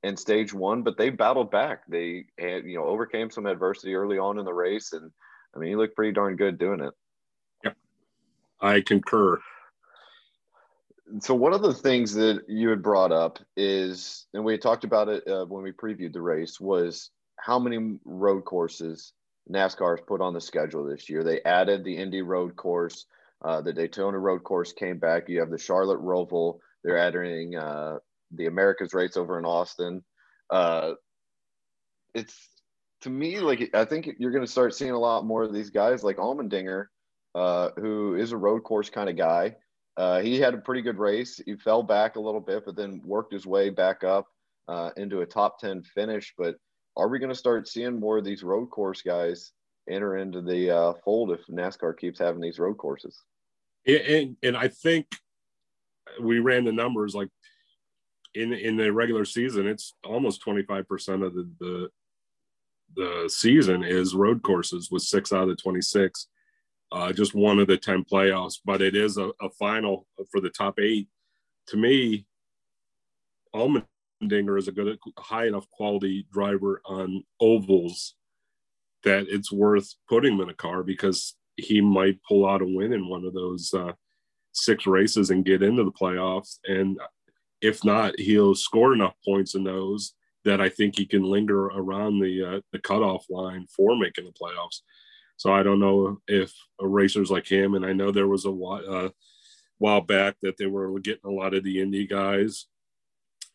in 0.03 0.17
stage 0.17 0.53
one, 0.53 0.83
but 0.83 0.97
they 0.97 1.09
battled 1.09 1.51
back. 1.51 1.81
They 1.87 2.25
had 2.37 2.65
you 2.65 2.77
know 2.77 2.85
overcame 2.85 3.29
some 3.29 3.45
adversity 3.45 3.95
early 3.95 4.17
on 4.17 4.39
in 4.39 4.45
the 4.45 4.53
race, 4.53 4.93
and 4.93 5.11
I 5.55 5.59
mean 5.59 5.69
he 5.69 5.75
looked 5.75 5.95
pretty 5.95 6.13
darn 6.13 6.35
good 6.35 6.57
doing 6.57 6.81
it. 6.81 6.93
Yep, 7.63 7.77
I 8.61 8.81
concur. 8.81 9.39
So 11.21 11.33
one 11.33 11.53
of 11.53 11.61
the 11.61 11.73
things 11.73 12.13
that 12.15 12.41
you 12.49 12.67
had 12.67 12.83
brought 12.83 13.13
up 13.13 13.39
is, 13.55 14.25
and 14.33 14.43
we 14.43 14.57
talked 14.57 14.83
about 14.83 15.07
it 15.07 15.25
uh, 15.25 15.45
when 15.45 15.63
we 15.63 15.71
previewed 15.71 16.11
the 16.11 16.21
race, 16.21 16.59
was 16.59 17.11
how 17.37 17.57
many 17.59 17.97
road 18.03 18.43
courses 18.43 19.13
NASCAR 19.51 19.97
has 19.97 20.05
put 20.05 20.21
on 20.21 20.33
the 20.33 20.41
schedule 20.41 20.85
this 20.85 21.09
year. 21.09 21.23
They 21.23 21.41
added 21.41 21.83
the 21.83 21.97
Indy 21.97 22.21
Road 22.21 22.55
Course. 22.55 23.05
Uh, 23.43 23.61
the 23.61 23.73
Daytona 23.73 24.17
Road 24.17 24.43
Course 24.43 24.73
came 24.73 24.97
back. 24.97 25.29
You 25.29 25.39
have 25.39 25.51
the 25.51 25.57
Charlotte 25.57 26.01
Roval. 26.01 26.59
They're 26.83 26.97
adding 26.97 27.55
uh, 27.55 27.99
the 28.31 28.47
America's 28.47 28.93
Race 28.93 29.17
over 29.17 29.37
in 29.39 29.45
Austin. 29.45 30.03
Uh, 30.49 30.93
it's 32.13 32.35
to 33.01 33.09
me 33.09 33.39
like 33.39 33.69
I 33.73 33.85
think 33.85 34.09
you're 34.17 34.31
going 34.31 34.45
to 34.45 34.51
start 34.51 34.73
seeing 34.73 34.91
a 34.91 34.99
lot 34.99 35.25
more 35.25 35.43
of 35.43 35.53
these 35.53 35.69
guys 35.69 36.03
like 36.03 36.17
Allmendinger, 36.17 36.85
uh, 37.35 37.69
who 37.77 38.15
is 38.15 38.31
a 38.31 38.37
road 38.37 38.63
course 38.63 38.89
kind 38.89 39.09
of 39.09 39.17
guy. 39.17 39.55
Uh, 39.95 40.21
he 40.21 40.39
had 40.39 40.53
a 40.53 40.59
pretty 40.59 40.81
good 40.81 40.99
race. 40.99 41.41
He 41.43 41.55
fell 41.55 41.83
back 41.83 42.15
a 42.15 42.21
little 42.21 42.41
bit, 42.41 42.65
but 42.65 42.75
then 42.75 43.01
worked 43.03 43.33
his 43.33 43.47
way 43.47 43.69
back 43.69 44.03
up 44.03 44.27
uh, 44.67 44.91
into 44.95 45.21
a 45.21 45.25
top 45.25 45.59
10 45.59 45.83
finish. 45.83 46.33
But 46.37 46.55
are 46.97 47.07
we 47.07 47.19
going 47.19 47.29
to 47.29 47.35
start 47.35 47.67
seeing 47.67 47.99
more 47.99 48.17
of 48.17 48.25
these 48.25 48.43
road 48.43 48.67
course 48.67 49.01
guys 49.01 49.51
enter 49.89 50.17
into 50.17 50.41
the 50.41 50.71
uh, 50.71 50.93
fold 51.05 51.31
if 51.31 51.45
NASCAR 51.47 51.97
keeps 51.97 52.19
having 52.19 52.41
these 52.41 52.59
road 52.59 52.77
courses? 52.77 53.21
And, 53.85 54.35
and 54.43 54.57
I 54.57 54.67
think 54.67 55.07
we 56.21 56.39
ran 56.39 56.65
the 56.65 56.71
numbers 56.71 57.15
like 57.15 57.29
in 58.33 58.53
in 58.53 58.75
the 58.75 58.91
regular 58.91 59.25
season, 59.25 59.67
it's 59.67 59.95
almost 60.03 60.43
25% 60.45 61.25
of 61.25 61.33
the, 61.33 61.49
the 61.59 61.89
the 62.95 63.29
season 63.29 63.83
is 63.83 64.15
road 64.15 64.41
courses 64.43 64.89
with 64.91 65.03
six 65.03 65.31
out 65.31 65.43
of 65.43 65.49
the 65.49 65.55
26 65.55 66.27
uh, 66.91 67.11
just 67.11 67.35
one 67.35 67.59
of 67.59 67.67
the 67.67 67.77
10 67.77 68.05
playoffs, 68.05 68.59
but 68.63 68.81
it 68.81 68.95
is 68.95 69.17
a, 69.17 69.31
a 69.41 69.49
final 69.59 70.07
for 70.31 70.39
the 70.39 70.49
top 70.49 70.79
eight. 70.79 71.07
To 71.67 71.77
me, 71.77 72.25
Allmendinger 74.21 74.57
is 74.57 74.67
a 74.67 74.71
good, 74.71 74.97
high 75.17 75.47
enough 75.47 75.69
quality 75.69 76.27
driver 76.31 76.81
on 76.85 77.23
ovals 77.39 78.15
that 79.03 79.25
it's 79.29 79.51
worth 79.51 79.93
putting 80.09 80.33
him 80.33 80.41
in 80.41 80.49
a 80.49 80.53
car 80.53 80.83
because 80.83 81.35
he 81.55 81.81
might 81.81 82.19
pull 82.27 82.47
out 82.47 82.61
a 82.61 82.65
win 82.65 82.93
in 82.93 83.09
one 83.09 83.25
of 83.25 83.33
those 83.33 83.73
uh, 83.73 83.93
six 84.53 84.85
races 84.85 85.29
and 85.29 85.45
get 85.45 85.63
into 85.63 85.83
the 85.83 85.91
playoffs. 85.91 86.57
And 86.65 86.99
if 87.61 87.83
not, 87.83 88.19
he'll 88.19 88.55
score 88.55 88.93
enough 88.93 89.13
points 89.25 89.55
in 89.55 89.63
those 89.63 90.13
that 90.45 90.61
I 90.61 90.69
think 90.69 90.97
he 90.97 91.05
can 91.05 91.23
linger 91.23 91.65
around 91.65 92.19
the 92.19 92.57
uh, 92.57 92.61
the 92.71 92.79
cutoff 92.79 93.25
line 93.29 93.65
for 93.75 93.97
making 93.97 94.25
the 94.25 94.31
playoffs. 94.31 94.81
So 95.37 95.53
I 95.53 95.61
don't 95.61 95.79
know 95.79 96.19
if 96.27 96.53
racers 96.81 97.29
like 97.29 97.47
him, 97.47 97.75
and 97.75 97.85
I 97.85 97.93
know 97.93 98.11
there 98.11 98.27
was 98.27 98.45
a 98.45 98.51
while, 98.51 98.83
uh, 98.87 99.09
while 99.77 100.01
back 100.01 100.35
that 100.41 100.57
they 100.57 100.65
were 100.65 100.99
getting 100.99 101.25
a 101.25 101.31
lot 101.31 101.53
of 101.53 101.63
the 101.63 101.81
Indy 101.81 102.07
guys. 102.07 102.65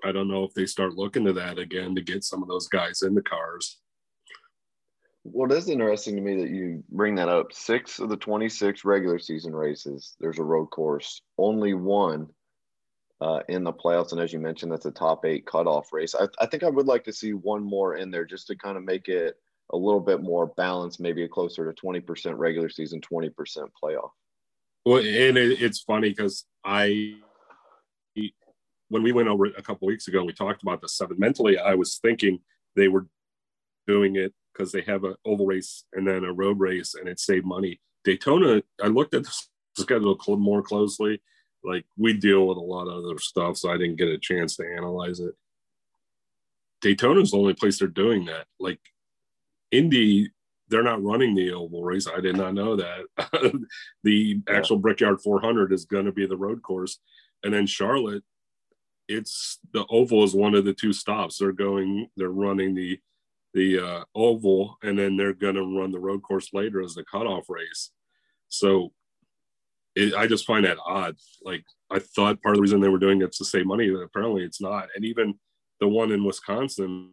I 0.04 0.12
don't 0.12 0.28
know 0.28 0.44
if 0.44 0.54
they 0.54 0.66
start 0.66 0.94
looking 0.94 1.24
to 1.26 1.32
that 1.34 1.58
again 1.58 1.94
to 1.94 2.02
get 2.02 2.24
some 2.24 2.42
of 2.42 2.48
those 2.48 2.68
guys 2.68 3.02
in 3.02 3.14
the 3.14 3.22
cars. 3.22 3.78
Well, 5.24 5.50
it 5.50 5.56
is 5.56 5.68
interesting 5.68 6.16
to 6.16 6.22
me 6.22 6.42
that 6.42 6.50
you 6.50 6.82
bring 6.90 7.14
that 7.16 7.28
up. 7.28 7.52
Six 7.52 8.00
of 8.00 8.08
the 8.08 8.16
26 8.16 8.84
regular 8.84 9.18
season 9.18 9.54
races, 9.54 10.16
there's 10.18 10.40
a 10.40 10.44
road 10.44 10.66
course. 10.66 11.22
Only 11.38 11.74
one 11.74 12.28
uh, 13.20 13.40
in 13.48 13.62
the 13.62 13.72
playoffs. 13.72 14.10
And 14.10 14.20
as 14.20 14.32
you 14.32 14.40
mentioned, 14.40 14.72
that's 14.72 14.86
a 14.86 14.90
top 14.90 15.24
eight 15.24 15.46
cutoff 15.46 15.92
race. 15.92 16.14
I, 16.14 16.26
I 16.40 16.46
think 16.46 16.64
I 16.64 16.70
would 16.70 16.86
like 16.86 17.04
to 17.04 17.12
see 17.12 17.34
one 17.34 17.62
more 17.62 17.94
in 17.94 18.10
there 18.10 18.24
just 18.24 18.48
to 18.48 18.56
kind 18.56 18.76
of 18.76 18.82
make 18.82 19.06
it 19.08 19.36
a 19.72 19.76
little 19.76 20.00
bit 20.00 20.22
more 20.22 20.48
balanced, 20.56 21.00
maybe 21.00 21.22
a 21.22 21.28
closer 21.28 21.70
to 21.70 21.82
20% 21.86 22.36
regular 22.36 22.68
season, 22.68 23.00
20% 23.00 23.30
playoff. 23.82 24.10
Well, 24.84 24.98
and 24.98 25.38
it, 25.38 25.62
it's 25.62 25.80
funny 25.80 26.10
because 26.10 26.46
I, 26.64 27.14
when 28.92 29.02
we 29.02 29.10
went 29.10 29.28
over 29.28 29.46
a 29.46 29.62
couple 29.62 29.88
weeks 29.88 30.06
ago, 30.06 30.22
we 30.22 30.34
talked 30.34 30.62
about 30.62 30.82
the 30.82 30.88
seven. 30.88 31.16
Mentally, 31.18 31.56
I 31.56 31.74
was 31.74 31.96
thinking 31.96 32.40
they 32.76 32.88
were 32.88 33.06
doing 33.86 34.16
it 34.16 34.34
because 34.52 34.70
they 34.70 34.82
have 34.82 35.04
an 35.04 35.14
oval 35.24 35.46
race 35.46 35.84
and 35.94 36.06
then 36.06 36.24
a 36.24 36.32
road 36.32 36.60
race, 36.60 36.94
and 36.94 37.08
it 37.08 37.18
saved 37.18 37.46
money. 37.46 37.80
Daytona, 38.04 38.62
I 38.82 38.88
looked 38.88 39.14
at 39.14 39.24
the 39.24 39.34
schedule 39.78 40.18
more 40.36 40.60
closely. 40.60 41.22
Like 41.64 41.86
we 41.96 42.12
deal 42.12 42.46
with 42.46 42.58
a 42.58 42.60
lot 42.60 42.86
of 42.86 43.02
other 43.02 43.18
stuff, 43.18 43.56
so 43.56 43.70
I 43.70 43.78
didn't 43.78 43.96
get 43.96 44.08
a 44.08 44.18
chance 44.18 44.56
to 44.56 44.66
analyze 44.76 45.20
it. 45.20 45.32
Daytona's 46.82 47.30
the 47.30 47.38
only 47.38 47.54
place 47.54 47.78
they're 47.78 47.88
doing 47.88 48.26
that. 48.26 48.44
Like 48.60 48.80
Indy, 49.70 50.32
they're 50.68 50.82
not 50.82 51.02
running 51.02 51.34
the 51.34 51.52
oval 51.52 51.82
race. 51.82 52.06
I 52.06 52.20
did 52.20 52.36
not 52.36 52.52
know 52.52 52.76
that. 52.76 53.62
the 54.04 54.42
actual 54.50 54.76
Brickyard 54.76 55.22
400 55.22 55.72
is 55.72 55.86
going 55.86 56.04
to 56.04 56.12
be 56.12 56.26
the 56.26 56.36
road 56.36 56.62
course, 56.62 56.98
and 57.42 57.54
then 57.54 57.66
Charlotte, 57.66 58.22
it's 59.08 59.58
the 59.72 59.84
oval 59.90 60.24
is 60.24 60.34
one 60.34 60.54
of 60.54 60.64
the 60.64 60.74
two 60.74 60.92
stops. 60.92 61.38
They're 61.38 61.52
going, 61.52 62.08
they're 62.16 62.28
running 62.30 62.74
the 62.74 62.98
the 63.54 63.78
uh, 63.78 64.04
oval, 64.14 64.78
and 64.82 64.98
then 64.98 65.16
they're 65.16 65.34
going 65.34 65.56
to 65.56 65.78
run 65.78 65.92
the 65.92 66.00
road 66.00 66.22
course 66.22 66.48
later 66.54 66.80
as 66.80 66.94
the 66.94 67.04
cutoff 67.04 67.50
race. 67.50 67.90
So 68.48 68.92
it, 69.94 70.14
I 70.14 70.26
just 70.26 70.46
find 70.46 70.64
that 70.64 70.78
odd. 70.86 71.16
Like 71.42 71.64
I 71.90 71.98
thought 71.98 72.42
part 72.42 72.54
of 72.54 72.56
the 72.56 72.62
reason 72.62 72.80
they 72.80 72.88
were 72.88 72.98
doing 72.98 73.22
it 73.22 73.32
to 73.32 73.44
save 73.44 73.66
money, 73.66 73.90
but 73.90 74.00
apparently 74.00 74.42
it's 74.42 74.60
not. 74.60 74.88
And 74.96 75.04
even 75.04 75.34
the 75.80 75.88
one 75.88 76.12
in 76.12 76.24
Wisconsin, 76.24 77.10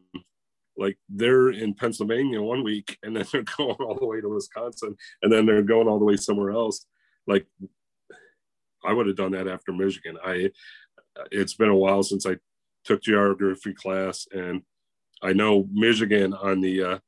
like 0.77 0.98
they're 1.10 1.49
in 1.49 1.73
Pennsylvania 1.73 2.41
one 2.41 2.63
week 2.63 2.97
and 3.04 3.15
then 3.15 3.25
they're 3.32 3.43
going 3.58 3.75
all 3.80 3.97
the 3.99 4.06
way 4.06 4.21
to 4.21 4.30
Wisconsin 4.30 4.95
and 5.21 5.32
then 5.32 5.45
they're 5.45 5.62
going 5.62 5.88
all 5.88 5.99
the 5.99 6.06
way 6.06 6.15
somewhere 6.15 6.52
else. 6.52 6.86
Like 7.28 7.45
I 8.86 8.93
would 8.93 9.08
have 9.08 9.17
done 9.17 9.34
that 9.34 9.47
after 9.47 9.73
Michigan. 9.73 10.17
I 10.23 10.52
it's 11.32 11.53
been 11.53 11.69
a 11.69 11.75
while 11.75 12.03
since 12.03 12.25
I 12.25 12.38
took 12.86 13.01
geography 13.01 13.73
class 13.73 14.27
and 14.32 14.62
I 15.21 15.34
know 15.34 15.67
Michigan 15.71 16.34
on 16.34 16.62
the 16.62 16.84
uh, 16.84 16.99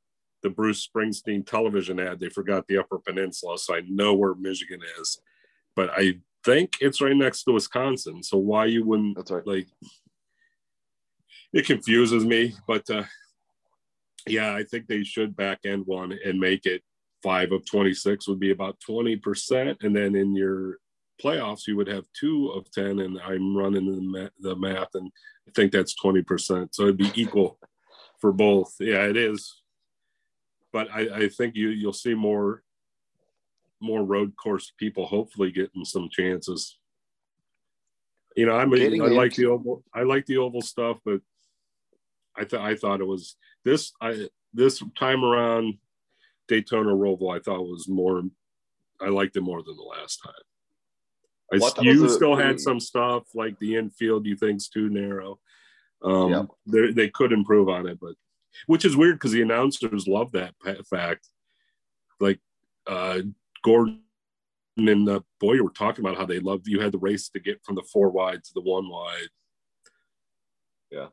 the 0.44 0.50
Bruce 0.50 0.88
Springsteen 0.88 1.46
television 1.46 2.00
ad, 2.00 2.20
they 2.20 2.30
forgot 2.30 2.68
the 2.68 2.78
Upper 2.78 2.98
Peninsula, 3.00 3.58
so 3.58 3.76
I 3.76 3.82
know 3.88 4.16
where 4.16 4.34
Michigan 4.34 4.82
is. 5.00 5.20
But 5.76 5.92
I 5.96 6.20
think 6.44 6.78
it's 6.82 7.00
right 7.00 7.16
next 7.16 7.44
to 7.44 7.54
Wisconsin. 7.54 8.24
So 8.24 8.38
why 8.38 8.66
you 8.66 8.84
wouldn't 8.84 9.16
That's 9.16 9.32
right. 9.32 9.46
like 9.46 9.68
it 11.54 11.66
confuses 11.66 12.26
me, 12.26 12.56
but 12.68 12.90
uh, 12.90 13.04
yeah, 14.28 14.54
I 14.54 14.64
think 14.64 14.88
they 14.88 15.04
should 15.04 15.36
back 15.36 15.60
end 15.66 15.84
one 15.86 16.18
and 16.26 16.40
make 16.40 16.66
it 16.66 16.82
five 17.24 17.52
of 17.52 17.66
26 17.66 18.28
would 18.28 18.40
be 18.40 18.52
about 18.52 18.78
20%. 18.88 19.84
And 19.84 19.96
then 19.96 20.16
in 20.16 20.36
your 20.36 20.78
playoffs, 21.22 21.68
you 21.68 21.76
would 21.78 21.88
have 21.88 22.06
two 22.14 22.50
of 22.50 22.72
10. 22.72 23.00
And 23.00 23.20
I'm 23.22 23.56
running 23.56 23.86
the, 23.86 24.02
ma- 24.02 24.30
the 24.40 24.56
math 24.56 24.96
and 24.96 25.12
I 25.48 25.52
think 25.52 25.72
that's 25.72 25.96
20%. 26.02 26.70
So 26.72 26.84
it'd 26.84 26.98
be 26.98 27.12
equal 27.16 27.58
for 28.20 28.32
both. 28.32 28.74
Yeah, 28.80 29.06
it 29.06 29.18
is. 29.18 29.62
But 30.72 30.90
I, 30.92 31.24
I 31.24 31.30
think 31.30 31.56
you, 31.56 31.70
you'll 31.70 31.94
see 31.94 32.14
more, 32.14 32.64
more 33.82 34.04
road 34.04 34.36
course 34.36 34.72
people 34.78 35.06
hopefully 35.06 35.52
getting 35.52 35.86
some 35.86 36.10
chances. 36.12 36.78
You 38.36 38.46
know, 38.46 38.56
I'm, 38.56 38.74
I 38.74 38.78
Getting 38.78 39.02
like 39.02 39.36
the 39.36 39.48
oval, 39.48 39.84
I 39.94 40.04
like 40.04 40.26
the 40.26 40.38
oval 40.38 40.62
stuff, 40.62 40.98
but 41.04 41.20
I 42.36 42.46
thought 42.46 42.62
I 42.62 42.76
thought 42.76 43.02
it 43.02 43.08
was 43.08 43.36
this 43.66 43.92
I 44.02 44.28
this 44.54 44.82
time 44.98 45.24
around 45.24 45.76
Daytona 46.48 46.92
Roval 46.92 47.36
I 47.36 47.40
thought 47.40 47.62
was 47.62 47.88
more 47.88 48.24
I 49.02 49.10
liked 49.10 49.36
it 49.36 49.42
more 49.42 49.62
than 49.64 49.76
the 49.76 49.84
last 49.84 50.22
time. 50.24 50.34
I, 51.52 51.58
Well, 51.58 51.66
I 51.66 51.70
thought 51.72 51.86
it 51.86 51.94
you 51.94 52.10
still 52.10 52.36
had 52.36 52.60
some 52.60 52.80
stuff 52.80 53.24
like 53.34 53.58
the 53.60 53.76
infield 53.76 54.26
you 54.26 54.36
think's 54.36 54.70
too 54.70 54.90
narrow. 54.90 55.40
Um, 56.04 56.50
they 56.66 57.10
could 57.10 57.32
improve 57.32 57.70
on 57.70 57.88
it, 57.88 58.00
but 58.00 58.16
which 58.68 58.86
is 58.86 58.96
weird 58.96 59.16
because 59.16 59.32
the 59.32 59.42
announcers 59.42 60.08
love 60.08 60.32
that 60.32 60.56
fact. 60.90 61.28
Like 62.20 62.40
uh, 62.88 63.20
Gordon 63.64 64.02
and 64.78 65.10
uh, 65.10 65.20
Bowyer 65.40 65.64
were 65.64 65.72
talking 65.72 66.04
about 66.04 66.18
how 66.18 66.26
they 66.26 66.40
loved 66.40 66.68
you 66.68 66.80
had 66.80 66.92
the 66.92 66.98
race 66.98 67.30
to 67.30 67.40
get 67.40 67.64
from 67.64 67.76
the 67.76 67.84
four 67.84 68.10
wide 68.10 68.44
to 68.44 68.54
the 68.54 68.62
one 68.62 68.90
wide. 68.90 69.30
Yeah. 70.90 71.08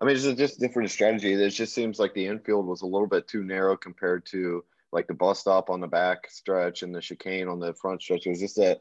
I 0.00 0.04
mean, 0.04 0.16
it's 0.16 0.24
just 0.24 0.60
different 0.60 0.90
strategy. 0.90 1.32
It 1.32 1.50
just 1.50 1.74
seems 1.74 1.98
like 1.98 2.14
the 2.14 2.26
infield 2.26 2.66
was 2.66 2.82
a 2.82 2.86
little 2.86 3.06
bit 3.06 3.28
too 3.28 3.44
narrow 3.44 3.76
compared 3.76 4.26
to 4.26 4.64
like 4.90 5.06
the 5.06 5.14
bus 5.14 5.40
stop 5.40 5.70
on 5.70 5.80
the 5.80 5.86
back 5.86 6.28
stretch 6.30 6.82
and 6.82 6.94
the 6.94 7.00
chicane 7.00 7.48
on 7.48 7.60
the 7.60 7.74
front 7.74 8.02
stretch. 8.02 8.26
It 8.26 8.30
was 8.30 8.40
just 8.40 8.56
that. 8.56 8.80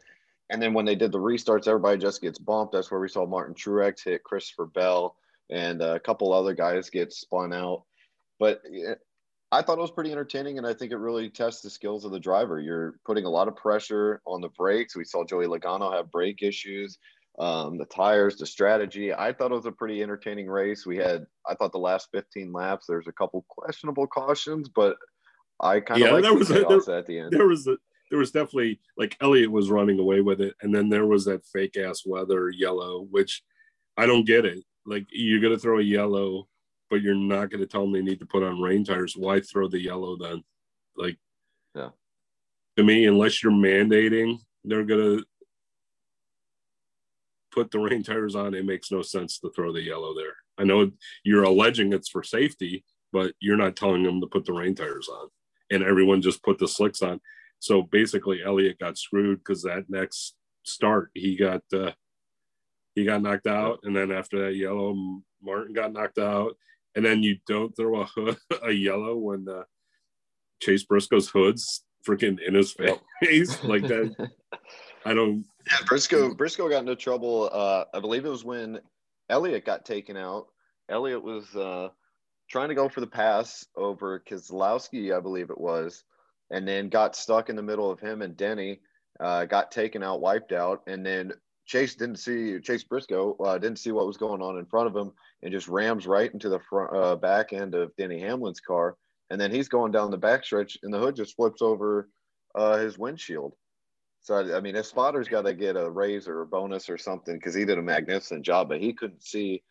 And 0.52 0.62
then 0.62 0.74
when 0.74 0.86
they 0.86 0.96
did 0.96 1.12
the 1.12 1.18
restarts, 1.18 1.68
everybody 1.68 1.98
just 1.98 2.22
gets 2.22 2.38
bumped. 2.38 2.74
That's 2.74 2.92
where 2.92 3.00
we 3.00 3.08
saw 3.08 3.26
Martin 3.26 3.56
Truex 3.56 4.04
hit 4.04 4.24
Christopher 4.24 4.66
Bell 4.68 5.16
and 5.50 5.82
a 5.82 6.00
couple 6.00 6.34
other 6.34 6.54
guys 6.54 6.90
get 6.90 7.12
spun 7.14 7.54
out. 7.54 7.84
But 8.40 8.62
I 9.54 9.62
thought 9.62 9.78
it 9.78 9.82
was 9.82 9.92
pretty 9.92 10.12
entertaining, 10.12 10.58
and 10.58 10.68
I 10.68 10.74
think 10.74 10.92
it 10.92 10.98
really 10.98 11.30
tests 11.30 11.62
the 11.62 11.70
skills 11.70 12.06
of 12.06 12.12
the 12.12 12.20
driver. 12.20 12.60
You're 12.60 12.96
putting 13.06 13.26
a 13.26 13.30
lot 13.30 13.48
of 13.48 13.56
pressure 13.56 14.22
on 14.26 14.42
the 14.42 14.50
brakes. 14.50 14.96
We 14.96 15.04
saw 15.06 15.24
Joey 15.26 15.46
Logano 15.48 15.94
have 15.94 16.12
brake 16.12 16.42
issues 16.44 16.98
um, 17.40 17.78
the 17.78 17.86
tires, 17.86 18.36
the 18.36 18.46
strategy. 18.46 19.14
I 19.14 19.32
thought 19.32 19.52
it 19.52 19.56
was 19.56 19.66
a 19.66 19.72
pretty 19.72 20.04
entertaining 20.04 20.48
race. 20.48 20.86
We 20.86 20.98
had, 20.98 21.26
I 21.50 21.56
thought 21.56 21.72
the 21.72 21.78
last 21.80 22.10
15 22.12 22.52
laps, 22.52 22.86
there's 22.88 23.08
a 23.08 23.12
couple 23.14 23.46
questionable 23.48 24.06
cautions, 24.06 24.68
but 24.68 24.98
I 25.62 25.80
kind 25.80 26.02
of 26.02 26.08
Yeah, 26.08 26.14
like 26.14 26.24
there 26.24 26.34
the 26.34 26.38
was 26.40 26.52
a- 26.52 26.66
chaos 26.66 26.88
at 26.90 27.08
the 27.08 27.20
end. 27.20 27.32
there 27.32 27.48
was 27.48 27.68
a, 27.68 27.78
there 28.12 28.20
was 28.20 28.32
definitely 28.32 28.80
like 28.98 29.18
Elliott 29.22 29.50
was 29.50 29.72
running 29.72 29.98
away 29.98 30.20
with 30.22 30.42
it, 30.42 30.54
and 30.62 30.76
then 30.76 30.90
there 30.90 31.08
was 31.08 31.26
that 31.26 31.46
fake 31.46 31.78
ass 31.78 32.06
weather 32.06 32.50
yellow, 32.50 33.08
which 33.10 33.42
I 33.98 34.06
don't 34.06 34.28
get 34.28 34.46
it. 34.46 34.64
Like 34.86 35.08
you're 35.10 35.40
gonna 35.40 35.58
throw 35.58 35.80
a 35.80 35.84
yellow, 35.84 36.48
but 36.90 37.02
you're 37.02 37.16
not 37.16 37.50
gonna 37.50 37.66
tell 37.66 37.82
them 37.84 37.94
they 37.94 38.02
need 38.02 38.20
to 38.20 38.26
put 38.26 38.44
on 38.44 38.62
rain 38.62 38.84
tires. 38.84 39.16
Why 39.16 39.40
throw 39.40 39.70
the 39.70 39.80
yellow 39.80 40.18
then? 40.18 40.44
Like, 40.96 41.18
Yeah. 41.74 41.92
to 42.76 42.84
me, 42.84 43.06
unless 43.06 43.42
you're 43.42 43.54
mandating, 43.54 44.40
they're 44.66 44.84
gonna 44.84 45.24
put 47.52 47.72
the 47.72 47.80
rain 47.80 48.04
tires 48.04 48.36
on. 48.36 48.54
It 48.54 48.66
makes 48.66 48.92
no 48.92 49.02
sense 49.02 49.40
to 49.40 49.50
throw 49.52 49.72
the 49.72 49.82
yellow 49.82 50.14
there. 50.14 50.36
I 50.58 50.66
know 50.66 50.92
you're 51.24 51.44
alleging 51.44 51.94
it's 51.94 52.10
for 52.10 52.24
safety, 52.24 52.84
but 53.14 53.34
you're 53.40 53.58
not 53.58 53.78
telling 53.78 54.04
them 54.04 54.20
to 54.20 54.28
put 54.28 54.44
the 54.46 54.54
rain 54.54 54.76
tires 54.76 55.08
on, 55.08 55.30
and 55.70 55.82
everyone 55.82 56.22
just 56.22 56.44
put 56.44 56.58
the 56.60 56.68
slicks 56.68 57.02
on. 57.02 57.22
So 57.62 57.84
basically, 57.84 58.42
Elliott 58.44 58.80
got 58.80 58.98
screwed 58.98 59.38
because 59.38 59.62
that 59.62 59.86
next 59.88 60.34
start 60.64 61.12
he 61.14 61.38
got 61.38 61.62
uh, 61.72 61.92
he 62.96 63.06
got 63.06 63.22
knocked 63.22 63.46
out, 63.46 63.80
and 63.84 63.96
then 63.96 64.12
after 64.12 64.44
that 64.46 64.56
yellow, 64.56 65.22
Martin 65.44 65.74
got 65.74 65.94
knocked 65.94 66.18
out, 66.18 66.58
and 66.96 67.06
then 67.06 67.22
you 67.22 67.38
don't 67.48 67.72
throw 67.76 68.02
a 68.02 68.06
hood, 68.06 68.38
a 68.64 68.72
yellow 68.72 69.16
when 69.16 69.48
uh, 69.48 69.62
Chase 70.60 70.84
Briscoe's 70.84 71.30
hood's 71.30 71.84
freaking 72.04 72.40
in 72.42 72.56
his 72.56 72.72
face 72.74 73.64
like 73.64 73.84
that. 73.84 74.30
I 75.06 75.14
don't. 75.14 75.46
Yeah, 75.68 75.86
Briscoe 75.86 76.34
Briscoe 76.34 76.68
got 76.68 76.80
into 76.80 76.96
trouble. 76.96 77.48
Uh, 77.54 77.86
I 77.94 78.00
believe 78.00 78.26
it 78.26 78.30
was 78.30 78.44
when 78.44 78.80
Elliott 79.30 79.66
got 79.66 79.86
taken 79.86 80.18
out. 80.18 80.48
Elliott 80.90 81.22
was 81.22 81.56
uh, 81.56 81.90
trying 82.50 82.70
to 82.70 82.76
go 82.76 82.90
for 82.90 83.02
the 83.02 83.08
pass 83.08 83.68
over 83.76 84.20
Keselowski, 84.20 85.16
I 85.16 85.20
believe 85.20 85.52
it 85.52 85.62
was, 85.62 86.04
and 86.52 86.68
then 86.68 86.90
got 86.90 87.16
stuck 87.16 87.50
in 87.50 87.56
the 87.56 87.62
middle 87.64 87.90
of 87.90 88.00
him 88.00 88.22
and 88.22 88.38
Denny. 88.38 88.80
Uh, 89.20 89.46
got 89.46 89.72
taken 89.72 90.02
out, 90.02 90.22
wiped 90.22 90.52
out, 90.52 90.82
and 90.88 91.06
then 91.06 91.32
Chase 91.66 91.96
didn't 91.96 92.18
see 92.18 92.60
Chase 92.60 92.84
Briscoe 92.84 93.36
uh, 93.38 93.58
didn't 93.58 93.80
see 93.80 93.92
what 93.92 94.08
was 94.08 94.18
going 94.18 94.42
on 94.42 94.58
in 94.58 94.66
front 94.66 94.88
of 94.88 94.96
him 94.96 95.12
and 95.44 95.52
just 95.52 95.68
rams 95.68 96.08
right 96.08 96.32
into 96.34 96.50
the 96.50 96.60
front 96.70 96.96
uh, 96.96 97.16
back 97.16 97.54
end 97.54 97.76
of 97.76 97.96
Denny 97.98 98.20
Hamlin's 98.20 98.60
car. 98.60 98.98
And 99.30 99.40
then 99.40 99.52
he's 99.52 99.70
going 99.70 99.92
down 99.92 100.12
the 100.12 100.18
backstretch, 100.18 100.78
and 100.84 100.94
the 100.94 101.00
hood 101.00 101.16
just 101.16 101.36
flips 101.36 101.62
over 101.62 102.10
uh, 102.56 102.78
his 102.78 102.98
windshield. 102.98 103.54
So 104.22 104.56
I 104.56 104.60
mean, 104.60 104.76
his 104.76 104.88
spotter's 104.88 105.28
got 105.28 105.44
to 105.44 105.54
get 105.54 105.78
a 105.78 105.90
raise 105.90 106.28
or 106.28 106.42
a 106.42 106.46
bonus 106.46 106.90
or 106.90 106.98
something 106.98 107.36
because 107.36 107.56
he 107.56 107.66
did 107.66 107.78
a 107.78 107.84
magnificent 107.84 108.44
job, 108.44 108.70
but 108.70 108.82
he 108.82 108.94
couldn't 108.94 109.24
see 109.24 109.64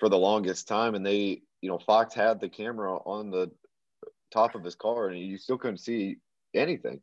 for 0.00 0.08
the 0.08 0.18
longest 0.18 0.66
time. 0.66 0.94
And 0.94 1.06
they, 1.06 1.42
you 1.60 1.70
know, 1.70 1.78
Fox 1.78 2.14
had 2.14 2.40
the 2.40 2.48
camera 2.48 2.96
on 2.96 3.30
the 3.30 3.50
top 4.32 4.54
of 4.54 4.64
his 4.64 4.74
car, 4.74 5.08
and 5.08 5.18
you 5.18 5.38
still 5.38 5.58
couldn't 5.58 5.78
see 5.78 6.16
anything. 6.54 7.00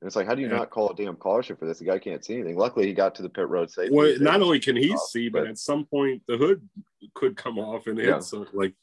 And 0.00 0.06
it's 0.06 0.14
like, 0.14 0.26
how 0.26 0.34
do 0.34 0.42
you 0.42 0.48
yeah. 0.48 0.58
not 0.58 0.70
call 0.70 0.90
a 0.90 0.94
damn 0.94 1.16
caution 1.16 1.56
for 1.56 1.66
this? 1.66 1.80
The 1.80 1.84
guy 1.84 1.98
can't 1.98 2.24
see 2.24 2.34
anything. 2.34 2.56
Luckily, 2.56 2.86
he 2.86 2.92
got 2.92 3.16
to 3.16 3.22
the 3.22 3.28
pit 3.28 3.48
road 3.48 3.70
safely. 3.70 3.96
Well, 3.96 4.14
not 4.20 4.40
only 4.40 4.60
can 4.60 4.76
he 4.76 4.92
off, 4.92 5.00
see, 5.10 5.28
but, 5.28 5.40
but, 5.40 5.48
at 5.48 5.58
some 5.58 5.86
point 5.86 6.22
the 6.28 6.36
hood 6.36 6.66
could 7.14 7.36
come 7.36 7.58
off 7.58 7.88
and 7.88 7.98
hit 7.98 8.08
yeah. 8.08 8.20
something. 8.20 8.48
Like, 8.52 8.74